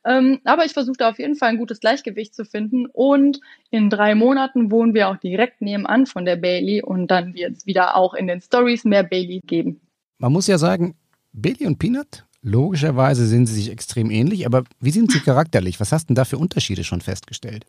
[0.05, 2.85] Ähm, aber ich versuche da auf jeden Fall ein gutes Gleichgewicht zu finden.
[2.85, 7.57] Und in drei Monaten wohnen wir auch direkt nebenan von der Bailey und dann wird
[7.57, 9.81] es wieder auch in den Stories mehr Bailey geben.
[10.17, 10.95] Man muss ja sagen,
[11.33, 15.79] Bailey und Peanut Logischerweise sind sie sich extrem ähnlich, aber wie sind sie charakterlich?
[15.79, 17.65] Was hast du denn da für Unterschiede schon festgestellt?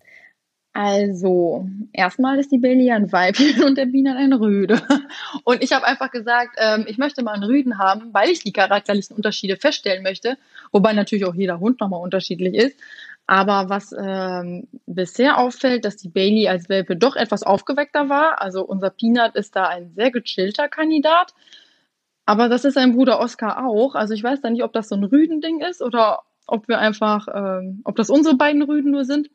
[0.74, 4.82] Also, erstmal ist die Bailey ein Weibchen und der Bienen ein Rüde.
[5.44, 8.52] Und ich habe einfach gesagt, ähm, ich möchte mal einen Rüden haben, weil ich die
[8.52, 10.36] charakterlichen Unterschiede feststellen möchte,
[10.72, 12.78] wobei natürlich auch jeder Hund nochmal unterschiedlich ist.
[13.26, 18.42] Aber was ähm, bisher auffällt, dass die Bailey als Welpe doch etwas aufgeweckter war.
[18.42, 21.32] Also unser Peanut ist da ein sehr gechillter Kandidat.
[22.26, 23.94] Aber das ist sein Bruder Oscar auch.
[23.94, 27.28] Also ich weiß da nicht, ob das so ein Rüdending ist oder ob wir einfach,
[27.32, 29.30] ähm, ob das unsere beiden Rüden nur sind.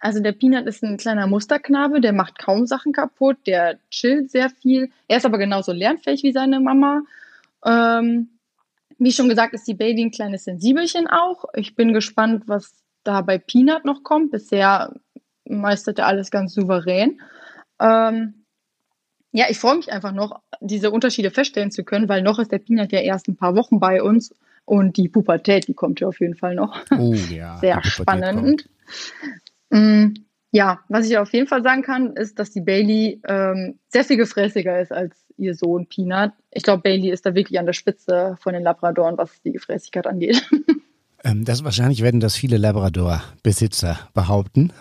[0.00, 4.50] Also der Peanut ist ein kleiner Musterknabe, der macht kaum Sachen kaputt, der chillt sehr
[4.50, 4.90] viel.
[5.08, 7.02] Er ist aber genauso lernfähig wie seine Mama.
[7.64, 8.38] Ähm,
[8.98, 11.44] wie schon gesagt, ist die Baby ein kleines Sensibelchen auch.
[11.54, 14.32] Ich bin gespannt, was da bei Peanut noch kommt.
[14.32, 14.94] Bisher
[15.44, 17.20] meistert er alles ganz souverän.
[17.80, 18.44] Ähm,
[19.32, 22.58] ja, ich freue mich einfach noch, diese Unterschiede feststellen zu können, weil noch ist der
[22.58, 26.20] Peanut ja erst ein paar Wochen bei uns und die Pubertät, die kommt ja auf
[26.20, 26.78] jeden Fall noch.
[26.96, 27.56] Oh ja.
[27.60, 28.68] Sehr spannend.
[29.70, 30.14] Mm,
[30.50, 34.16] ja, was ich auf jeden Fall sagen kann, ist, dass die Bailey ähm, sehr viel
[34.16, 36.32] gefräßiger ist als ihr Sohn Peanut.
[36.50, 40.06] Ich glaube, Bailey ist da wirklich an der Spitze von den Labradoren, was die Gefräßigkeit
[40.06, 40.48] angeht.
[41.24, 44.72] Ähm, das wahrscheinlich werden das viele Labrador-Besitzer behaupten.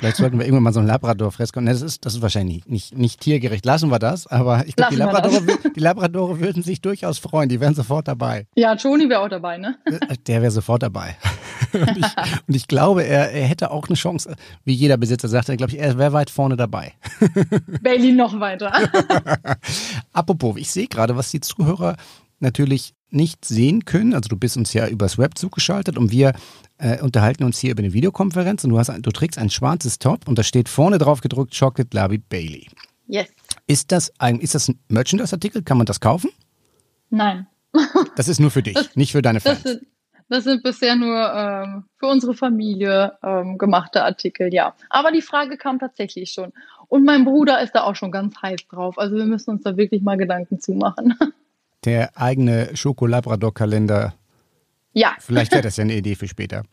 [0.00, 1.60] Vielleicht sollten wir irgendwann mal so ein Labrador-Fresko.
[1.60, 3.66] Das ist, das ist wahrscheinlich nicht, nicht tiergerecht.
[3.66, 4.26] Lassen wir das.
[4.26, 5.42] Aber ich glaube, die, Labradore,
[5.76, 7.50] die Labradore würden sich durchaus freuen.
[7.50, 8.46] Die wären sofort dabei.
[8.54, 9.76] Ja, Toni wäre auch dabei, ne?
[9.84, 11.18] Äh, der wäre sofort dabei.
[11.72, 12.06] Und ich,
[12.48, 14.34] und ich glaube, er, er, hätte auch eine Chance,
[14.64, 16.94] wie jeder Besitzer sagt, er glaube ich, er wäre weit vorne dabei.
[17.82, 18.72] Bailey noch weiter.
[20.12, 21.96] Apropos, ich sehe gerade, was die Zuhörer
[22.40, 24.14] natürlich nicht sehen können.
[24.14, 26.32] Also du bist uns ja übers Web zugeschaltet und wir
[26.78, 30.26] äh, unterhalten uns hier über eine Videokonferenz und du, hast, du trägst ein schwarzes Top
[30.28, 32.66] und da steht vorne drauf gedruckt Chocolate Labby Bailey.
[33.06, 33.28] Yes.
[33.66, 35.62] Ist das ein, ist das ein Merchandise-Artikel?
[35.62, 36.30] Kann man das kaufen?
[37.10, 37.46] Nein.
[38.16, 39.62] Das ist nur für dich, das, nicht für deine Fans.
[39.62, 39.86] Das sind,
[40.28, 44.74] das sind bisher nur ähm, für unsere Familie ähm, gemachte Artikel, ja.
[44.90, 46.52] Aber die Frage kam tatsächlich schon.
[46.88, 48.98] Und mein Bruder ist da auch schon ganz heiß drauf.
[48.98, 51.14] Also wir müssen uns da wirklich mal Gedanken zumachen.
[51.84, 54.14] Der eigene Schokolabrador-Kalender
[54.92, 55.14] ja.
[55.20, 56.64] Vielleicht wäre das ja eine Idee für später.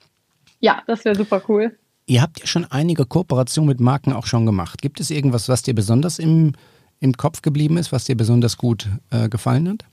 [0.59, 1.77] Ja, das wäre super cool.
[2.05, 4.81] Ihr habt ja schon einige Kooperationen mit Marken auch schon gemacht.
[4.81, 6.53] Gibt es irgendwas, was dir besonders im,
[6.99, 9.85] im Kopf geblieben ist, was dir besonders gut äh, gefallen hat?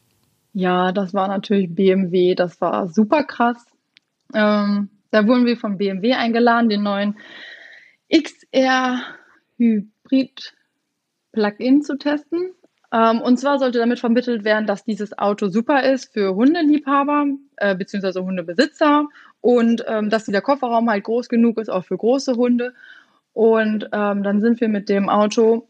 [0.53, 2.35] Ja, das war natürlich BMW.
[2.35, 3.59] Das war super krass.
[4.33, 7.17] Ähm, da wurden wir von BMW eingeladen, den neuen
[8.13, 9.01] XR
[9.59, 10.55] Hybrid
[11.33, 12.53] Plug-in zu testen.
[12.95, 17.27] Ähm, und zwar sollte damit vermittelt werden, dass dieses Auto super ist für Hundeliebhaber
[17.57, 18.21] äh, bzw.
[18.21, 19.09] Hundebesitzer
[19.41, 22.73] und ähm, dass dieser Kofferraum halt groß genug ist, auch für große Hunde.
[23.33, 25.67] Und ähm, dann sind wir mit dem Auto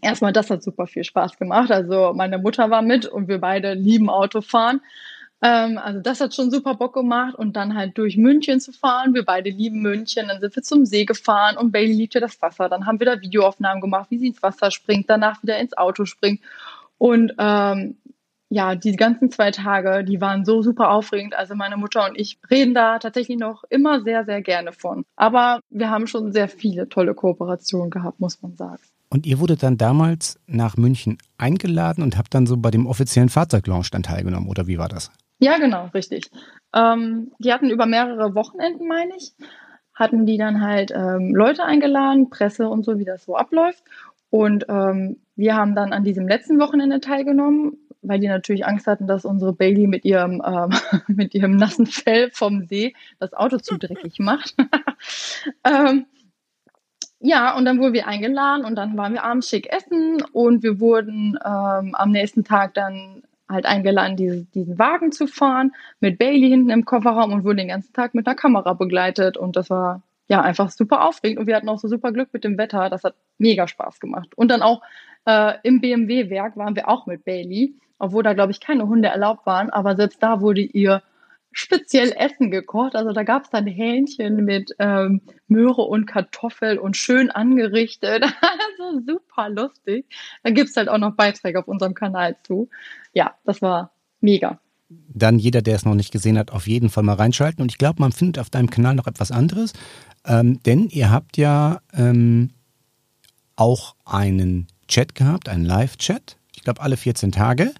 [0.00, 1.70] erstmal, das hat super viel Spaß gemacht.
[1.70, 4.80] Also meine Mutter war mit und wir beide lieben Autofahren.
[5.40, 9.14] Ähm, also das hat schon super Bock gemacht und dann halt durch München zu fahren.
[9.14, 10.28] Wir beide lieben München.
[10.28, 12.68] Dann sind wir zum See gefahren und Bailey liebt ja das Wasser.
[12.68, 16.04] Dann haben wir da Videoaufnahmen gemacht, wie sie ins Wasser springt, danach wieder ins Auto
[16.04, 16.40] springt.
[16.98, 17.96] Und ähm,
[18.50, 21.34] ja, die ganzen zwei Tage, die waren so super aufregend.
[21.36, 25.04] Also meine Mutter und ich reden da tatsächlich noch immer sehr, sehr gerne von.
[25.16, 28.82] Aber wir haben schon sehr viele tolle Kooperationen gehabt, muss man sagen.
[29.10, 33.28] Und ihr wurdet dann damals nach München eingeladen und habt dann so bei dem offiziellen
[33.28, 35.10] Fahrzeuglaunch dann teilgenommen, oder wie war das?
[35.38, 36.30] Ja, genau, richtig.
[36.74, 39.32] Ähm, die hatten über mehrere Wochenenden, meine ich,
[39.94, 43.82] hatten die dann halt ähm, Leute eingeladen, Presse und so, wie das so abläuft.
[44.30, 49.06] Und ähm, wir haben dann an diesem letzten Wochenende teilgenommen, weil die natürlich Angst hatten,
[49.06, 50.70] dass unsere Bailey mit ihrem, ähm,
[51.08, 54.54] mit ihrem nassen Fell vom See das Auto zu dreckig macht.
[55.64, 56.06] ähm,
[57.20, 60.78] ja, und dann wurden wir eingeladen und dann waren wir abends schick essen und wir
[60.78, 63.17] wurden ähm, am nächsten Tag dann
[63.48, 67.68] halt eingeladen, diese, diesen Wagen zu fahren mit Bailey hinten im Kofferraum und wurden den
[67.68, 69.36] ganzen Tag mit einer Kamera begleitet.
[69.36, 71.38] Und das war ja einfach super aufregend.
[71.40, 74.28] Und wir hatten auch so super Glück mit dem Wetter, das hat mega Spaß gemacht.
[74.36, 74.82] Und dann auch
[75.24, 79.46] äh, im BMW-Werk waren wir auch mit Bailey, obwohl da glaube ich keine Hunde erlaubt
[79.46, 81.02] waren, aber selbst da wurde ihr
[81.52, 82.94] speziell Essen gekocht.
[82.94, 88.22] Also da gab es dann Hähnchen mit ähm, Möhre und Kartoffel und schön angerichtet.
[88.80, 90.06] also super lustig.
[90.42, 92.68] Da gibt's halt auch noch Beiträge auf unserem Kanal zu.
[93.12, 94.60] Ja, das war mega.
[94.88, 97.60] Dann jeder, der es noch nicht gesehen hat, auf jeden Fall mal reinschalten.
[97.60, 99.72] Und ich glaube, man findet auf deinem Kanal noch etwas anderes.
[100.24, 102.50] Ähm, denn ihr habt ja ähm,
[103.56, 106.36] auch einen Chat gehabt, einen Live-Chat.
[106.54, 107.72] Ich glaube, alle 14 Tage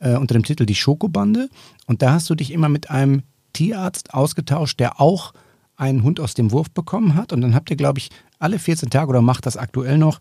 [0.00, 1.48] äh, unter dem Titel Die Schokobande.
[1.86, 5.32] Und da hast du dich immer mit einem Tierarzt ausgetauscht, der auch
[5.76, 7.32] einen Hund aus dem Wurf bekommen hat.
[7.32, 10.18] Und dann habt ihr, glaube ich, alle 14 Tage oder macht das aktuell noch,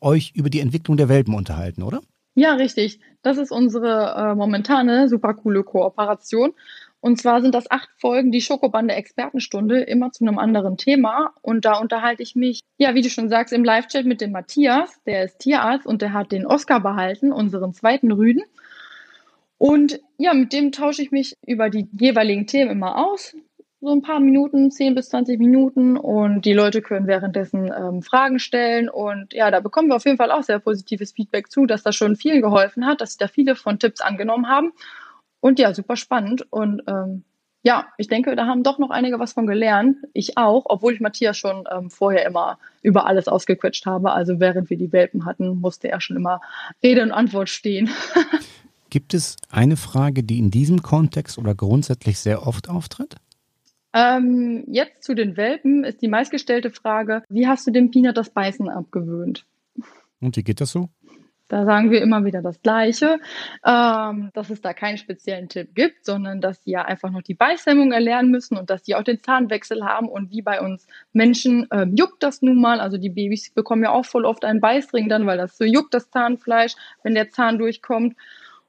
[0.00, 2.00] euch über die Entwicklung der Welpen unterhalten, oder?
[2.34, 3.00] Ja, richtig.
[3.22, 6.52] Das ist unsere äh, momentane super coole Kooperation.
[7.00, 11.34] Und zwar sind das acht Folgen, die Schokobande Expertenstunde, immer zu einem anderen Thema.
[11.42, 15.02] Und da unterhalte ich mich, ja, wie du schon sagst, im Live-Chat mit dem Matthias,
[15.04, 18.42] der ist Tierarzt und der hat den Oscar behalten, unseren zweiten Rüden.
[19.58, 23.36] Und ja, mit dem tausche ich mich über die jeweiligen Themen immer aus.
[23.80, 25.96] So ein paar Minuten, 10 bis 20 Minuten.
[25.96, 28.88] Und die Leute können währenddessen ähm, Fragen stellen.
[28.88, 31.94] Und ja, da bekommen wir auf jeden Fall auch sehr positives Feedback zu, dass das
[31.94, 34.72] schon vielen geholfen hat, dass da viele von Tipps angenommen haben.
[35.40, 36.46] Und ja, super spannend.
[36.50, 37.24] Und ähm,
[37.62, 39.96] ja, ich denke, da haben doch noch einige was von gelernt.
[40.12, 44.12] Ich auch, obwohl ich Matthias schon ähm, vorher immer über alles ausgequetscht habe.
[44.12, 46.40] Also während wir die Welpen hatten, musste er schon immer
[46.82, 47.90] Rede und Antwort stehen.
[48.94, 53.16] Gibt es eine Frage, die in diesem Kontext oder grundsätzlich sehr oft auftritt?
[53.92, 58.30] Ähm, jetzt zu den Welpen ist die meistgestellte Frage, wie hast du dem Peanut das
[58.30, 59.46] Beißen abgewöhnt?
[60.20, 60.90] Und wie geht das so?
[61.48, 63.18] Da sagen wir immer wieder das Gleiche,
[63.66, 67.34] ähm, dass es da keinen speziellen Tipp gibt, sondern dass sie ja einfach noch die
[67.34, 70.08] Beißhemmung erlernen müssen und dass sie auch den Zahnwechsel haben.
[70.08, 72.78] Und wie bei uns Menschen ähm, juckt das nun mal.
[72.78, 75.94] Also die Babys bekommen ja auch voll oft einen Beißring dann, weil das so juckt,
[75.94, 78.14] das Zahnfleisch, wenn der Zahn durchkommt.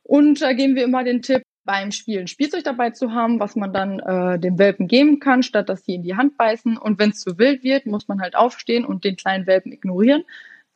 [0.08, 3.74] Und da geben wir immer den Tipp, beim Spielen Spielzeug dabei zu haben, was man
[3.74, 6.78] dann äh, dem Welpen geben kann, statt dass sie in die Hand beißen.
[6.78, 10.24] Und wenn es zu wild wird, muss man halt aufstehen und den kleinen Welpen ignorieren.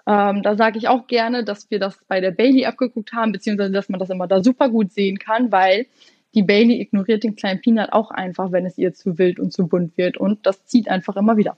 [0.07, 3.71] Ähm, da sage ich auch gerne, dass wir das bei der Bailey abgeguckt haben, beziehungsweise
[3.71, 5.85] dass man das immer da super gut sehen kann, weil
[6.33, 9.67] die Bailey ignoriert den kleinen Peanut auch einfach, wenn es ihr zu wild und zu
[9.67, 10.17] bunt wird.
[10.17, 11.55] Und das zieht einfach immer wieder.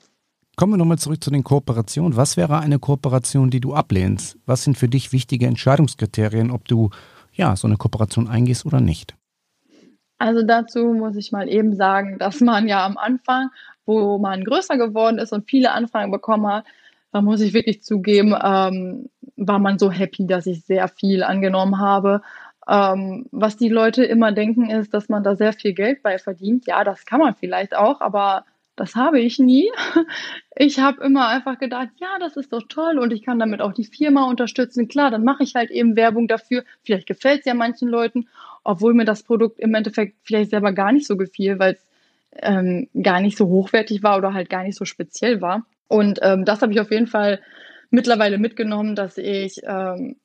[0.57, 2.17] Kommen wir nochmal zurück zu den Kooperationen.
[2.17, 4.37] Was wäre eine Kooperation, die du ablehnst?
[4.45, 6.89] Was sind für dich wichtige Entscheidungskriterien, ob du
[7.41, 9.15] ja, so eine Kooperation eingehst oder nicht?
[10.19, 13.49] Also dazu muss ich mal eben sagen, dass man ja am Anfang,
[13.87, 16.65] wo man größer geworden ist und viele Anfragen bekommen hat,
[17.11, 21.79] da muss ich wirklich zugeben, ähm, war man so happy, dass ich sehr viel angenommen
[21.79, 22.21] habe.
[22.69, 26.67] Ähm, was die Leute immer denken, ist, dass man da sehr viel Geld bei verdient.
[26.67, 28.45] Ja, das kann man vielleicht auch, aber
[28.81, 29.71] das habe ich nie.
[30.57, 33.71] Ich habe immer einfach gedacht, ja, das ist doch toll und ich kann damit auch
[33.73, 34.89] die Firma unterstützen.
[34.89, 36.65] Klar, dann mache ich halt eben Werbung dafür.
[36.83, 38.27] Vielleicht gefällt es ja manchen Leuten,
[38.63, 41.87] obwohl mir das Produkt im Endeffekt vielleicht selber gar nicht so gefiel, weil es
[42.33, 45.65] ähm, gar nicht so hochwertig war oder halt gar nicht so speziell war.
[45.87, 47.39] Und ähm, das habe ich auf jeden Fall
[47.89, 50.17] mittlerweile mitgenommen, dass ich ähm,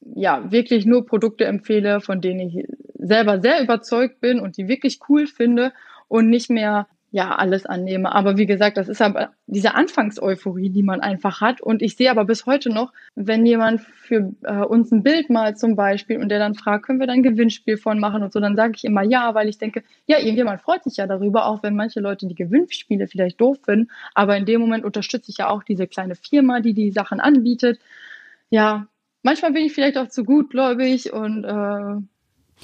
[0.00, 4.98] ja wirklich nur Produkte empfehle, von denen ich selber sehr überzeugt bin und die wirklich
[5.08, 5.72] cool finde
[6.08, 8.14] und nicht mehr ja alles annehme.
[8.14, 11.60] Aber wie gesagt, das ist aber diese Anfangseuphorie, die man einfach hat.
[11.60, 15.58] Und ich sehe aber bis heute noch, wenn jemand für äh, uns ein Bild malt
[15.58, 18.40] zum Beispiel und der dann fragt, können wir da ein Gewinnspiel von machen und so,
[18.40, 21.62] dann sage ich immer ja, weil ich denke, ja, irgendjemand freut sich ja darüber, auch
[21.62, 23.90] wenn manche Leute die Gewinnspiele vielleicht doof finden.
[24.14, 27.80] Aber in dem Moment unterstütze ich ja auch diese kleine Firma, die die Sachen anbietet.
[28.50, 28.86] Ja,
[29.22, 32.02] manchmal bin ich vielleicht auch zu gutgläubig und äh,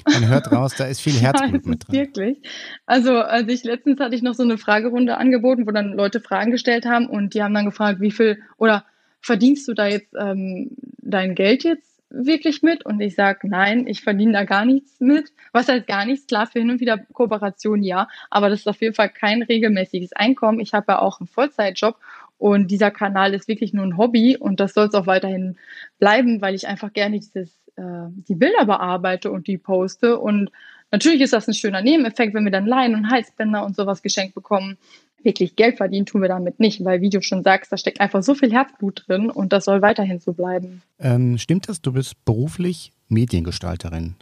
[0.03, 1.95] man hört raus, da ist viel Herzblut ja, mit drin.
[1.95, 2.37] Wirklich.
[2.85, 6.51] Also, also ich letztens hatte ich noch so eine Fragerunde angeboten, wo dann Leute Fragen
[6.51, 8.85] gestellt haben und die haben dann gefragt, wie viel oder
[9.21, 12.85] verdienst du da jetzt ähm, dein Geld jetzt wirklich mit?
[12.85, 15.31] Und ich sage, nein, ich verdiene da gar nichts mit.
[15.51, 16.27] Was heißt gar nichts?
[16.27, 20.13] Klar, für hin und wieder Kooperation ja, aber das ist auf jeden Fall kein regelmäßiges
[20.13, 20.59] Einkommen.
[20.59, 21.97] Ich habe ja auch einen Vollzeitjob
[22.37, 25.57] und dieser Kanal ist wirklich nur ein Hobby und das soll es auch weiterhin
[25.99, 30.19] bleiben, weil ich einfach gerne dieses, äh, die Bilder bearbeite und die poste.
[30.19, 30.51] Und
[30.91, 34.35] natürlich ist das ein schöner Nebeneffekt, wenn wir dann Leinen und Halsbänder und sowas geschenkt
[34.35, 34.77] bekommen.
[35.23, 38.21] Wirklich Geld verdienen tun wir damit nicht, weil wie du schon sagst, da steckt einfach
[38.21, 40.83] so viel Herzblut drin und das soll weiterhin so bleiben.
[40.99, 41.81] Ähm, stimmt das?
[41.81, 44.15] Du bist beruflich Mediengestalterin.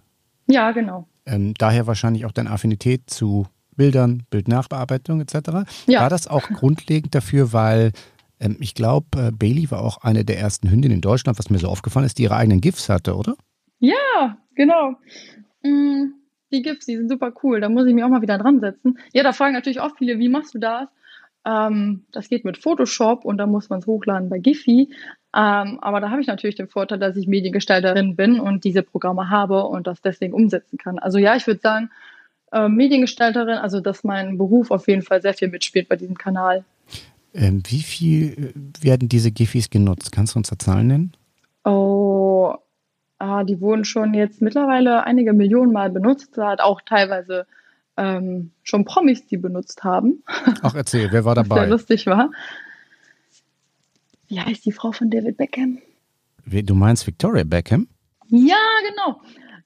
[0.47, 1.07] Ja, genau.
[1.25, 5.65] Ähm, daher wahrscheinlich auch deine Affinität zu Bildern, Bildnachbearbeitung etc.
[5.87, 6.01] Ja.
[6.01, 7.91] War das auch grundlegend dafür, weil
[8.43, 11.59] ähm, ich glaube, äh, Bailey war auch eine der ersten Hündinnen in Deutschland, was mir
[11.59, 13.35] so aufgefallen ist, die ihre eigenen GIFs hatte, oder?
[13.79, 14.95] Ja, genau.
[15.63, 16.13] Mm,
[16.51, 17.61] die GIFs, die sind super cool.
[17.61, 18.99] Da muss ich mich auch mal wieder dran setzen.
[19.13, 20.87] Ja, da fragen natürlich auch viele, wie machst du das?
[21.45, 24.89] Ähm, das geht mit Photoshop und da muss man es hochladen bei Giphy.
[25.35, 29.29] Ähm, aber da habe ich natürlich den Vorteil, dass ich Mediengestalterin bin und diese Programme
[29.29, 30.99] habe und das deswegen umsetzen kann.
[30.99, 31.89] Also ja, ich würde sagen,
[32.51, 36.63] äh, Mediengestalterin, also dass mein Beruf auf jeden Fall sehr viel mitspielt bei diesem Kanal.
[37.33, 40.11] Ähm, wie viel äh, werden diese Giffys genutzt?
[40.11, 41.17] Kannst du uns da Zahlen nennen?
[41.65, 42.53] Oh,
[43.17, 46.37] ah, die wurden schon jetzt mittlerweile einige Millionen Mal benutzt.
[46.37, 47.47] Da hat auch teilweise
[47.97, 50.23] ähm, schon Promis die benutzt haben.
[50.61, 51.61] Ach, erzähl, wer war dabei?
[51.61, 52.31] Sehr lustig war.
[54.27, 55.79] Wie heißt die Frau von David Beckham?
[56.45, 57.87] Du meinst Victoria Beckham?
[58.29, 58.57] Ja,
[58.89, 59.21] genau.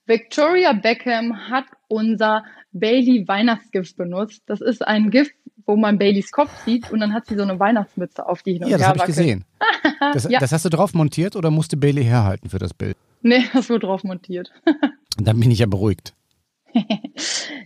[0.05, 4.43] Victoria Beckham hat unser Bailey Weihnachtsgift benutzt.
[4.45, 5.33] Das ist ein Gift,
[5.67, 8.63] wo man Baileys Kopf sieht und dann hat sie so eine Weihnachtsmütze auf, die hin
[8.63, 9.43] und Ja, das habe ich gesehen.
[10.13, 10.39] das, ja.
[10.39, 12.95] das, hast du drauf montiert oder musste Bailey herhalten für das Bild?
[13.21, 14.51] Nee, das wurde drauf montiert.
[15.17, 16.13] dann bin ich ja beruhigt.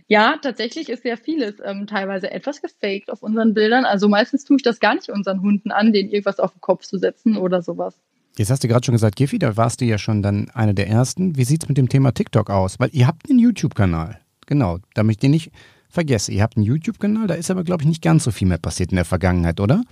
[0.08, 3.84] ja, tatsächlich ist ja vieles ähm, teilweise etwas gefaked auf unseren Bildern.
[3.84, 6.84] Also meistens tue ich das gar nicht unseren Hunden an, denen irgendwas auf den Kopf
[6.84, 7.94] zu setzen oder sowas.
[8.38, 10.88] Jetzt hast du gerade schon gesagt, Giffy, da warst du ja schon dann eine der
[10.88, 11.36] ersten.
[11.36, 12.80] Wie sieht es mit dem Thema TikTok aus?
[12.80, 14.18] Weil ihr habt einen YouTube-Kanal.
[14.46, 15.52] Genau, damit ich den nicht
[15.92, 16.32] vergesse.
[16.32, 18.90] Ihr habt einen YouTube-Kanal, da ist aber, glaube ich, nicht ganz so viel mehr passiert
[18.90, 19.82] in der Vergangenheit, oder?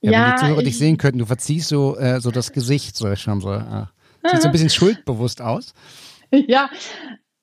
[0.00, 2.96] Ja, ja wenn die Zuhörer dich sehen könnten, du verziehst so, äh, so das Gesicht,
[2.96, 3.52] so schon so.
[3.52, 3.86] Äh,
[4.28, 5.74] sieht so ein bisschen schuldbewusst aus.
[6.32, 6.70] Ja,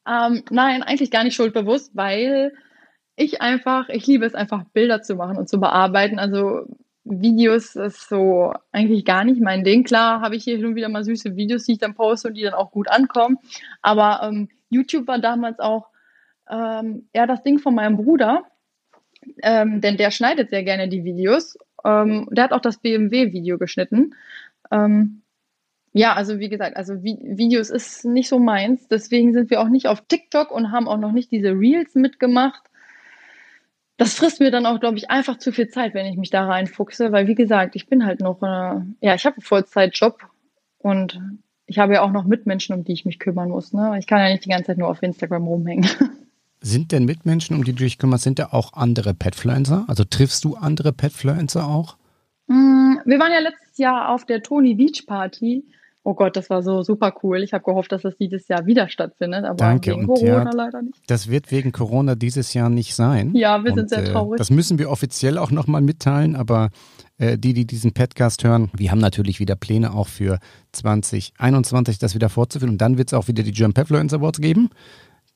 [0.07, 2.53] ähm, nein, eigentlich gar nicht schuldbewusst, weil
[3.17, 6.19] ich einfach, ich liebe es einfach, Bilder zu machen und zu bearbeiten.
[6.19, 6.67] Also
[7.03, 9.83] Videos ist so eigentlich gar nicht mein Ding.
[9.83, 12.35] Klar habe ich hier hin und wieder mal süße Videos, die ich dann poste und
[12.35, 13.39] die dann auch gut ankommen.
[13.81, 15.87] Aber ähm, YouTube war damals auch
[16.49, 18.43] ähm, eher das Ding von meinem Bruder,
[19.43, 21.57] ähm, denn der schneidet sehr gerne die Videos.
[21.83, 24.15] Ähm, der hat auch das BMW-Video geschnitten.
[24.71, 25.21] Ähm,
[25.93, 28.87] ja, also wie gesagt, also Vi Videos ist nicht so meins.
[28.87, 32.63] Deswegen sind wir auch nicht auf TikTok und haben auch noch nicht diese Reels mitgemacht
[33.97, 36.45] das frisst mir dann auch, glaube ich, einfach zu viel Zeit, wenn ich mich da
[36.45, 40.23] reinfuchse, weil wie gesagt, ich bin halt noch, äh, ja, ich habe einen Vollzeitjob
[40.77, 41.19] und
[41.65, 43.73] ich habe ja auch noch Mitmenschen, um die ich mich kümmern muss.
[43.73, 43.97] Ne?
[43.99, 45.89] Ich kann ja nicht die ganze Zeit nur auf Instagram rumhängen.
[46.61, 49.85] Sind denn Mitmenschen, um die du dich kümmerst, sind da auch andere Petfluencer?
[49.87, 51.97] Also triffst du andere Petfluencer auch?
[52.47, 55.63] Mm, wir waren ja letztes Jahr auf der Tony Beach Party
[56.09, 57.43] Oh Gott, das war so super cool.
[57.43, 59.91] Ich habe gehofft, dass das dieses Jahr wieder stattfindet, aber Danke.
[59.91, 61.01] wegen und Corona ja, leider nicht.
[61.07, 63.35] Das wird wegen Corona dieses Jahr nicht sein.
[63.35, 64.35] Ja, wir und, sind sehr äh, traurig.
[64.35, 66.69] Äh, das müssen wir offiziell auch nochmal mitteilen, aber
[67.17, 70.39] äh, die, die diesen Podcast hören, wir haben natürlich wieder Pläne auch für
[70.71, 72.71] 2021, das wieder fortzuführen.
[72.71, 74.69] Und dann wird es auch wieder die German Petfluence Awards geben.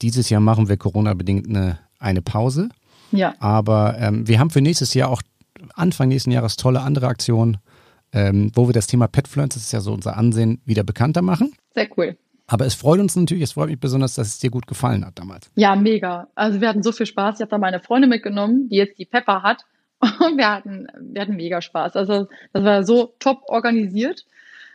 [0.01, 2.69] Dieses Jahr machen wir Corona-bedingt eine, eine Pause.
[3.11, 3.35] Ja.
[3.39, 5.21] Aber ähm, wir haben für nächstes Jahr auch
[5.75, 7.57] Anfang nächsten Jahres tolle andere Aktionen
[8.13, 11.53] ähm, wo wir das Thema Petfluence, das ist ja so unser Ansehen, wieder bekannter machen.
[11.73, 12.17] Sehr cool.
[12.47, 15.17] Aber es freut uns natürlich, es freut mich besonders, dass es dir gut gefallen hat
[15.17, 15.49] damals.
[15.55, 16.27] Ja, mega.
[16.35, 17.35] Also wir hatten so viel Spaß.
[17.35, 19.63] Ich habe da meine Freundin mitgenommen, die jetzt die Pepper hat.
[20.01, 21.95] Und wir hatten, wir hatten mega Spaß.
[21.95, 24.25] Also das war so top organisiert.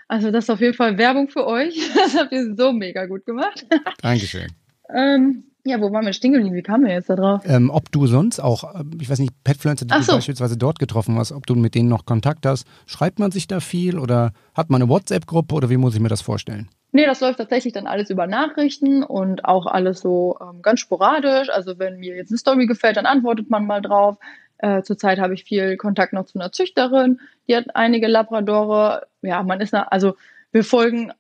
[0.09, 1.77] Also das ist auf jeden Fall Werbung für euch.
[1.95, 3.67] Das habt ihr so mega gut gemacht.
[4.01, 4.53] Dankeschön.
[4.95, 6.55] Ähm, ja, wo waren wir stehen geblieben?
[6.55, 7.43] Wie kamen wir jetzt da drauf?
[7.45, 10.13] Ähm, ob du sonst auch, äh, ich weiß nicht, Petfluencer, die so.
[10.13, 13.49] du beispielsweise dort getroffen hast, ob du mit denen noch Kontakt hast, schreibt man sich
[13.49, 16.69] da viel oder hat man eine WhatsApp-Gruppe oder wie muss ich mir das vorstellen?
[16.93, 21.51] Nee, das läuft tatsächlich dann alles über Nachrichten und auch alles so ähm, ganz sporadisch.
[21.51, 24.19] Also wenn mir jetzt eine Story gefällt, dann antwortet man mal drauf.
[24.59, 29.07] Äh, zurzeit habe ich viel Kontakt noch zu einer Züchterin, die hat einige Labradore.
[29.21, 30.15] Ja, man ist, na, also
[30.53, 31.13] wir folgen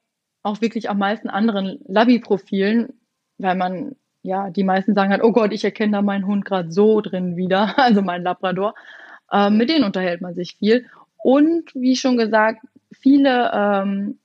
[0.42, 2.94] auch wirklich am meisten anderen Labby-Profilen,
[3.38, 3.96] weil man
[4.26, 7.36] ja, die meisten sagen halt, oh Gott, ich erkenne da meinen Hund gerade so drin
[7.36, 8.74] wieder, also mein Labrador.
[9.32, 10.86] Ähm, mit denen unterhält man sich viel.
[11.16, 12.60] Und wie schon gesagt,
[12.92, 14.18] viele ähm,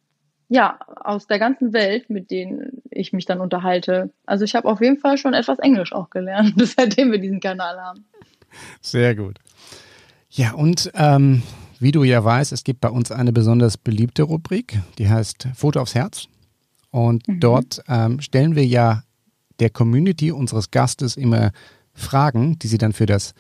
[0.50, 4.12] ja, aus der ganzen Welt, mit denen ich mich dann unterhalte.
[4.26, 7.80] Also ich habe auf jeden Fall schon etwas Englisch auch gelernt, seitdem wir diesen Kanal
[7.80, 8.06] haben.
[8.82, 9.40] Sehr gut.
[10.30, 11.42] Ja, und ähm,
[11.80, 15.80] wie du ja weißt, es gibt bei uns eine besonders beliebte Rubrik, die heißt Foto
[15.80, 16.28] aufs Herz.
[16.90, 17.40] Und mhm.
[17.40, 19.04] dort ähm, stellen wir ja
[19.62, 21.52] der Community unseres Gastes immer
[21.94, 23.34] Fragen, die sie dann für das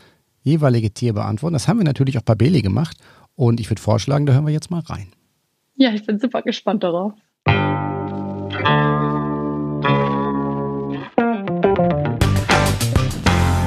[0.43, 1.53] jeweilige Tier beantworten.
[1.53, 2.97] Das haben wir natürlich auch bei Bailey gemacht.
[3.35, 5.07] Und ich würde vorschlagen, da hören wir jetzt mal rein.
[5.75, 7.13] Ja, ich bin super gespannt darauf.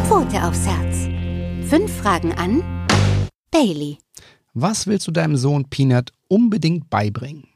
[0.05, 1.09] Pfote aufs Herz.
[1.69, 2.63] Fünf Fragen an
[3.51, 3.99] Bailey.
[4.53, 7.49] Was willst du deinem Sohn Peanut unbedingt beibringen?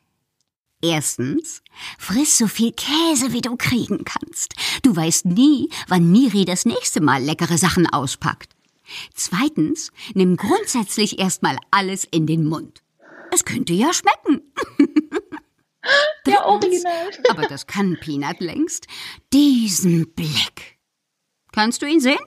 [0.80, 1.62] Erstens,
[1.98, 4.54] friss so viel Käse, wie du kriegen kannst.
[4.82, 8.54] Du weißt nie, wann Miri das nächste Mal leckere Sachen auspackt.
[9.14, 12.82] Zweitens, nimm grundsätzlich erstmal alles in den Mund.
[13.32, 14.52] Es könnte ja schmecken.
[16.26, 17.10] ja, original.
[17.28, 18.86] aber das kann Peanut längst.
[19.32, 20.78] Diesen Blick.
[21.52, 22.18] Kannst du ihn sehen?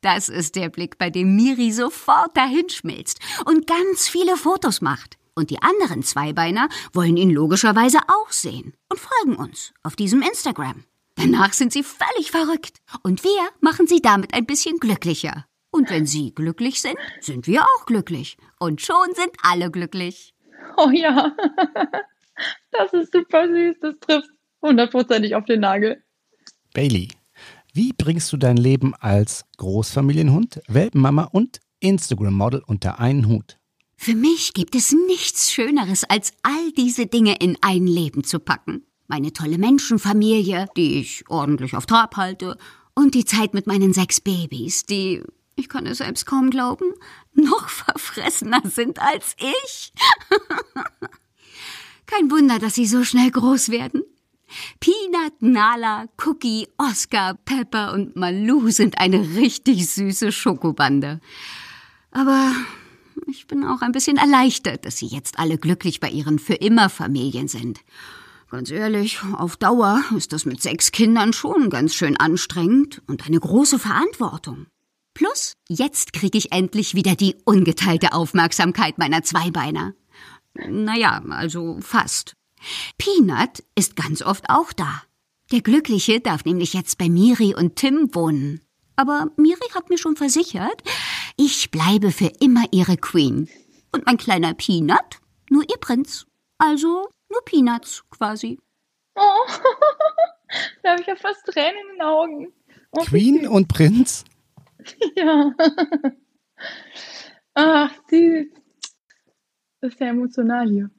[0.00, 5.19] Das ist der Blick, bei dem Miri sofort dahinschmilzt und ganz viele Fotos macht.
[5.40, 10.84] Und die anderen Zweibeiner wollen ihn logischerweise auch sehen und folgen uns auf diesem Instagram.
[11.16, 12.82] Danach sind sie völlig verrückt.
[13.02, 15.46] Und wir machen sie damit ein bisschen glücklicher.
[15.70, 18.36] Und wenn sie glücklich sind, sind wir auch glücklich.
[18.58, 20.34] Und schon sind alle glücklich.
[20.76, 21.34] Oh ja,
[22.70, 23.76] das ist super süß.
[23.80, 24.28] Das trifft
[24.60, 26.04] hundertprozentig auf den Nagel.
[26.74, 27.08] Bailey,
[27.72, 33.59] wie bringst du dein Leben als Großfamilienhund, Welpenmama und Instagram-Model unter einen Hut?
[34.02, 38.86] Für mich gibt es nichts Schöneres, als all diese Dinge in ein Leben zu packen.
[39.08, 42.56] Meine tolle Menschenfamilie, die ich ordentlich auf Trab halte,
[42.94, 45.22] und die Zeit mit meinen sechs Babys, die,
[45.54, 46.94] ich kann es selbst kaum glauben,
[47.34, 49.92] noch verfressener sind als ich.
[52.06, 54.02] Kein Wunder, dass sie so schnell groß werden.
[54.80, 61.20] Peanut, Nala, Cookie, Oscar, Pepper und Malu sind eine richtig süße Schokobande.
[62.12, 62.54] Aber
[63.26, 66.88] ich bin auch ein bisschen erleichtert, dass sie jetzt alle glücklich bei ihren für immer
[66.88, 67.80] Familien sind.
[68.50, 73.38] Ganz ehrlich, auf Dauer ist das mit sechs Kindern schon ganz schön anstrengend und eine
[73.38, 74.66] große Verantwortung.
[75.14, 79.94] Plus, jetzt kriege ich endlich wieder die ungeteilte Aufmerksamkeit meiner Zweibeiner.
[80.54, 82.34] Naja, also fast.
[82.98, 85.02] Peanut ist ganz oft auch da.
[85.52, 88.60] Der Glückliche darf nämlich jetzt bei Miri und Tim wohnen.
[89.00, 90.82] Aber Miri hat mir schon versichert,
[91.38, 93.48] ich bleibe für immer ihre Queen.
[93.92, 96.26] Und mein kleiner Peanut, nur ihr Prinz.
[96.58, 98.58] Also nur Peanuts quasi.
[99.14, 99.46] Oh,
[100.82, 102.52] da habe ich ja fast Tränen in den Augen.
[102.90, 104.24] Oh, Queen und Prinz?
[105.16, 105.54] Ja.
[107.54, 108.48] Ach, süß.
[109.80, 110.90] Das ist ja emotional hier.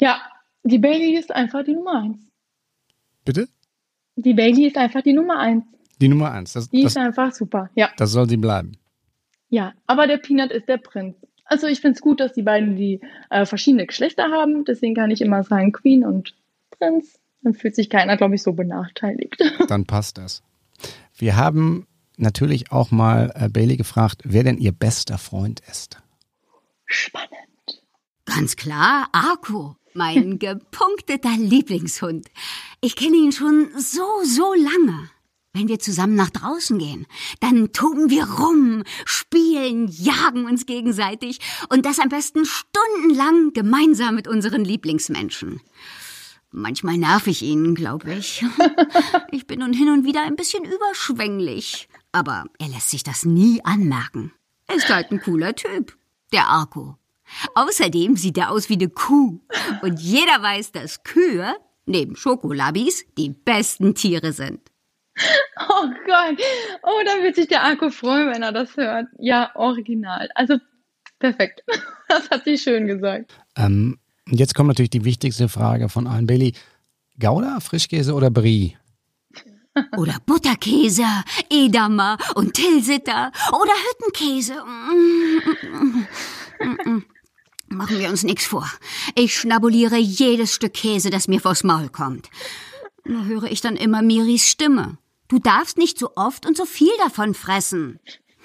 [0.00, 0.22] Ja,
[0.62, 2.26] die Bailey ist einfach die Nummer eins.
[3.24, 3.48] Bitte?
[4.16, 5.64] Die Bailey ist einfach die Nummer eins.
[6.02, 6.54] Die Nummer eins.
[6.54, 7.88] Das, die das, ist einfach super, ja.
[7.96, 8.72] Das soll sie bleiben.
[9.50, 11.14] Ja, aber der Peanut ist der Prinz.
[11.44, 13.00] Also ich finde es gut, dass die beiden die
[13.30, 14.64] äh, verschiedene Geschlechter haben.
[14.64, 16.34] Deswegen kann ich immer sagen Queen und
[16.72, 17.20] Prinz.
[17.42, 19.36] Dann fühlt sich keiner, glaube ich, so benachteiligt.
[19.68, 20.42] Dann passt das.
[21.16, 21.86] Wir haben
[22.16, 26.02] natürlich auch mal äh, Bailey gefragt, wer denn ihr bester Freund ist.
[26.84, 27.30] Spannend.
[28.24, 32.26] Ganz klar, Arco, mein gepunkteter Lieblingshund.
[32.80, 35.11] Ich kenne ihn schon so, so lange.
[35.54, 37.06] Wenn wir zusammen nach draußen gehen,
[37.40, 44.26] dann toben wir rum, spielen, jagen uns gegenseitig und das am besten stundenlang gemeinsam mit
[44.26, 45.60] unseren Lieblingsmenschen.
[46.52, 48.44] Manchmal nerv ich ihn, glaube ich.
[49.30, 53.62] Ich bin nun hin und wieder ein bisschen überschwänglich, aber er lässt sich das nie
[53.64, 54.32] anmerken.
[54.66, 55.96] Er ist halt ein cooler Typ,
[56.32, 56.96] der Arco.
[57.54, 59.40] Außerdem sieht er aus wie eine Kuh
[59.80, 61.54] und jeder weiß, dass Kühe
[61.86, 64.71] neben Schokolabis die besten Tiere sind.
[65.68, 66.40] Oh Gott.
[66.82, 69.06] Oh, da wird sich der Akku freuen, wenn er das hört.
[69.18, 70.28] Ja, original.
[70.34, 70.58] Also
[71.18, 71.62] perfekt.
[72.08, 73.32] Das hat sie schön gesagt.
[73.56, 76.26] Ähm, jetzt kommt natürlich die wichtigste Frage von allen.
[76.26, 76.52] Bailey,
[77.18, 78.76] Gouda, Frischkäse oder Brie?
[79.96, 81.06] Oder Butterkäse,
[81.48, 84.62] Edamer und Tilsiter oder Hüttenkäse.
[87.68, 88.70] Machen wir uns nichts vor.
[89.14, 92.28] Ich schnabuliere jedes Stück Käse, das mir vors Maul kommt.
[93.04, 94.98] Nur höre ich dann immer Miris Stimme.
[95.32, 97.98] Du darfst nicht so oft und so viel davon fressen.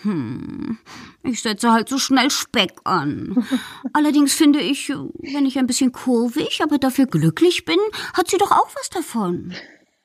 [0.03, 0.77] Hm,
[1.21, 3.45] ich setze halt so schnell Speck an.
[3.91, 7.77] Allerdings finde ich, wenn ich ein bisschen kurvig, aber dafür glücklich bin,
[8.13, 9.53] hat sie doch auch was davon.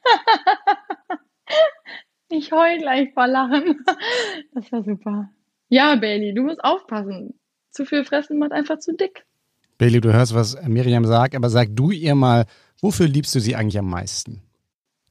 [2.31, 3.85] ich heul gleich vor Lachen.
[4.53, 5.31] Das war super.
[5.69, 7.39] Ja, Bailey, du musst aufpassen.
[7.71, 9.25] Zu viel fressen macht einfach zu dick.
[9.79, 12.47] Bailey, du hörst, was Miriam sagt, aber sag du ihr mal,
[12.81, 14.43] wofür liebst du sie eigentlich am meisten?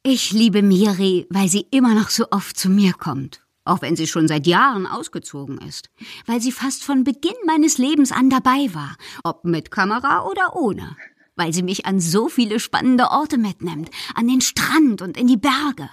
[0.03, 3.45] Ich liebe Miri, weil sie immer noch so oft zu mir kommt.
[3.65, 5.91] Auch wenn sie schon seit Jahren ausgezogen ist.
[6.25, 8.97] Weil sie fast von Beginn meines Lebens an dabei war.
[9.23, 10.95] Ob mit Kamera oder ohne.
[11.35, 15.37] weil sie mich an so viele spannende Orte mitnimmt, an den Strand und in die
[15.37, 15.89] Berge,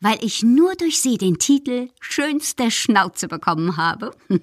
[0.00, 4.12] weil ich nur durch sie den Titel Schönste Schnauze bekommen habe.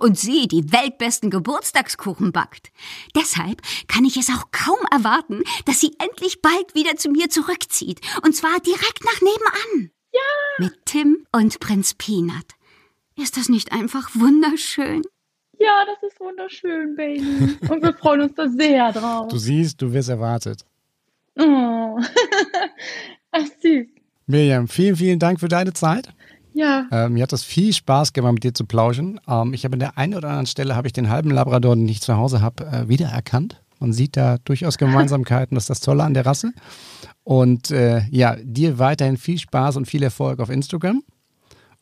[0.00, 2.72] Und sie die weltbesten Geburtstagskuchen backt.
[3.14, 8.00] Deshalb kann ich es auch kaum erwarten, dass sie endlich bald wieder zu mir zurückzieht.
[8.24, 9.90] Und zwar direkt nach nebenan.
[10.12, 10.20] Ja.
[10.58, 12.46] Mit Tim und Prinz Peanut.
[13.16, 15.02] Ist das nicht einfach wunderschön?
[15.58, 17.56] Ja, das ist wunderschön, Baby.
[17.68, 19.28] Und wir freuen uns da sehr drauf.
[19.28, 20.64] Du siehst, du wirst erwartet.
[21.38, 21.98] Oh.
[23.30, 23.86] Ach, süß.
[24.26, 26.08] Miriam, vielen, vielen Dank für deine Zeit.
[26.54, 26.86] Ja.
[26.90, 29.20] Äh, mir hat das viel Spaß gemacht, mit dir zu plauschen.
[29.28, 31.88] Ähm, ich habe an der einen oder anderen Stelle habe ich den halben Labrador, den
[31.88, 33.60] ich zu Hause habe, äh, wiedererkannt.
[33.78, 35.56] Man sieht da durchaus Gemeinsamkeiten.
[35.56, 36.52] Das ist das Tolle an der Rasse.
[37.24, 41.02] Und äh, ja, dir weiterhin viel Spaß und viel Erfolg auf Instagram.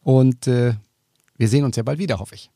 [0.03, 0.75] Und äh,
[1.37, 2.51] wir sehen uns ja bald wieder, hoffe ich.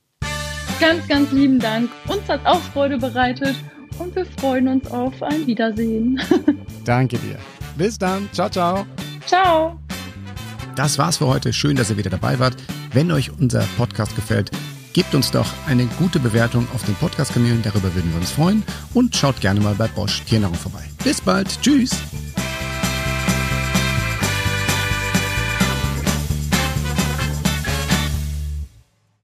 [0.81, 1.91] Ganz, ganz lieben Dank.
[2.09, 3.55] Uns hat auch Freude bereitet
[3.99, 6.21] und wir freuen uns auf ein Wiedersehen.
[6.85, 7.39] Danke dir.
[7.77, 8.29] Bis dann.
[8.33, 8.87] Ciao, ciao.
[9.27, 9.84] Ciao.
[10.77, 11.53] Das war's für heute.
[11.53, 12.57] Schön, dass ihr wieder dabei wart.
[12.93, 14.51] Wenn euch unser Podcast gefällt,
[14.93, 17.63] gebt uns doch eine gute Bewertung auf den Podcast-Kanälen.
[17.63, 18.63] Darüber würden wir uns freuen.
[18.93, 20.85] Und schaut gerne mal bei Bosch Tiernahrung vorbei.
[21.05, 21.61] Bis bald.
[21.63, 21.93] Tschüss.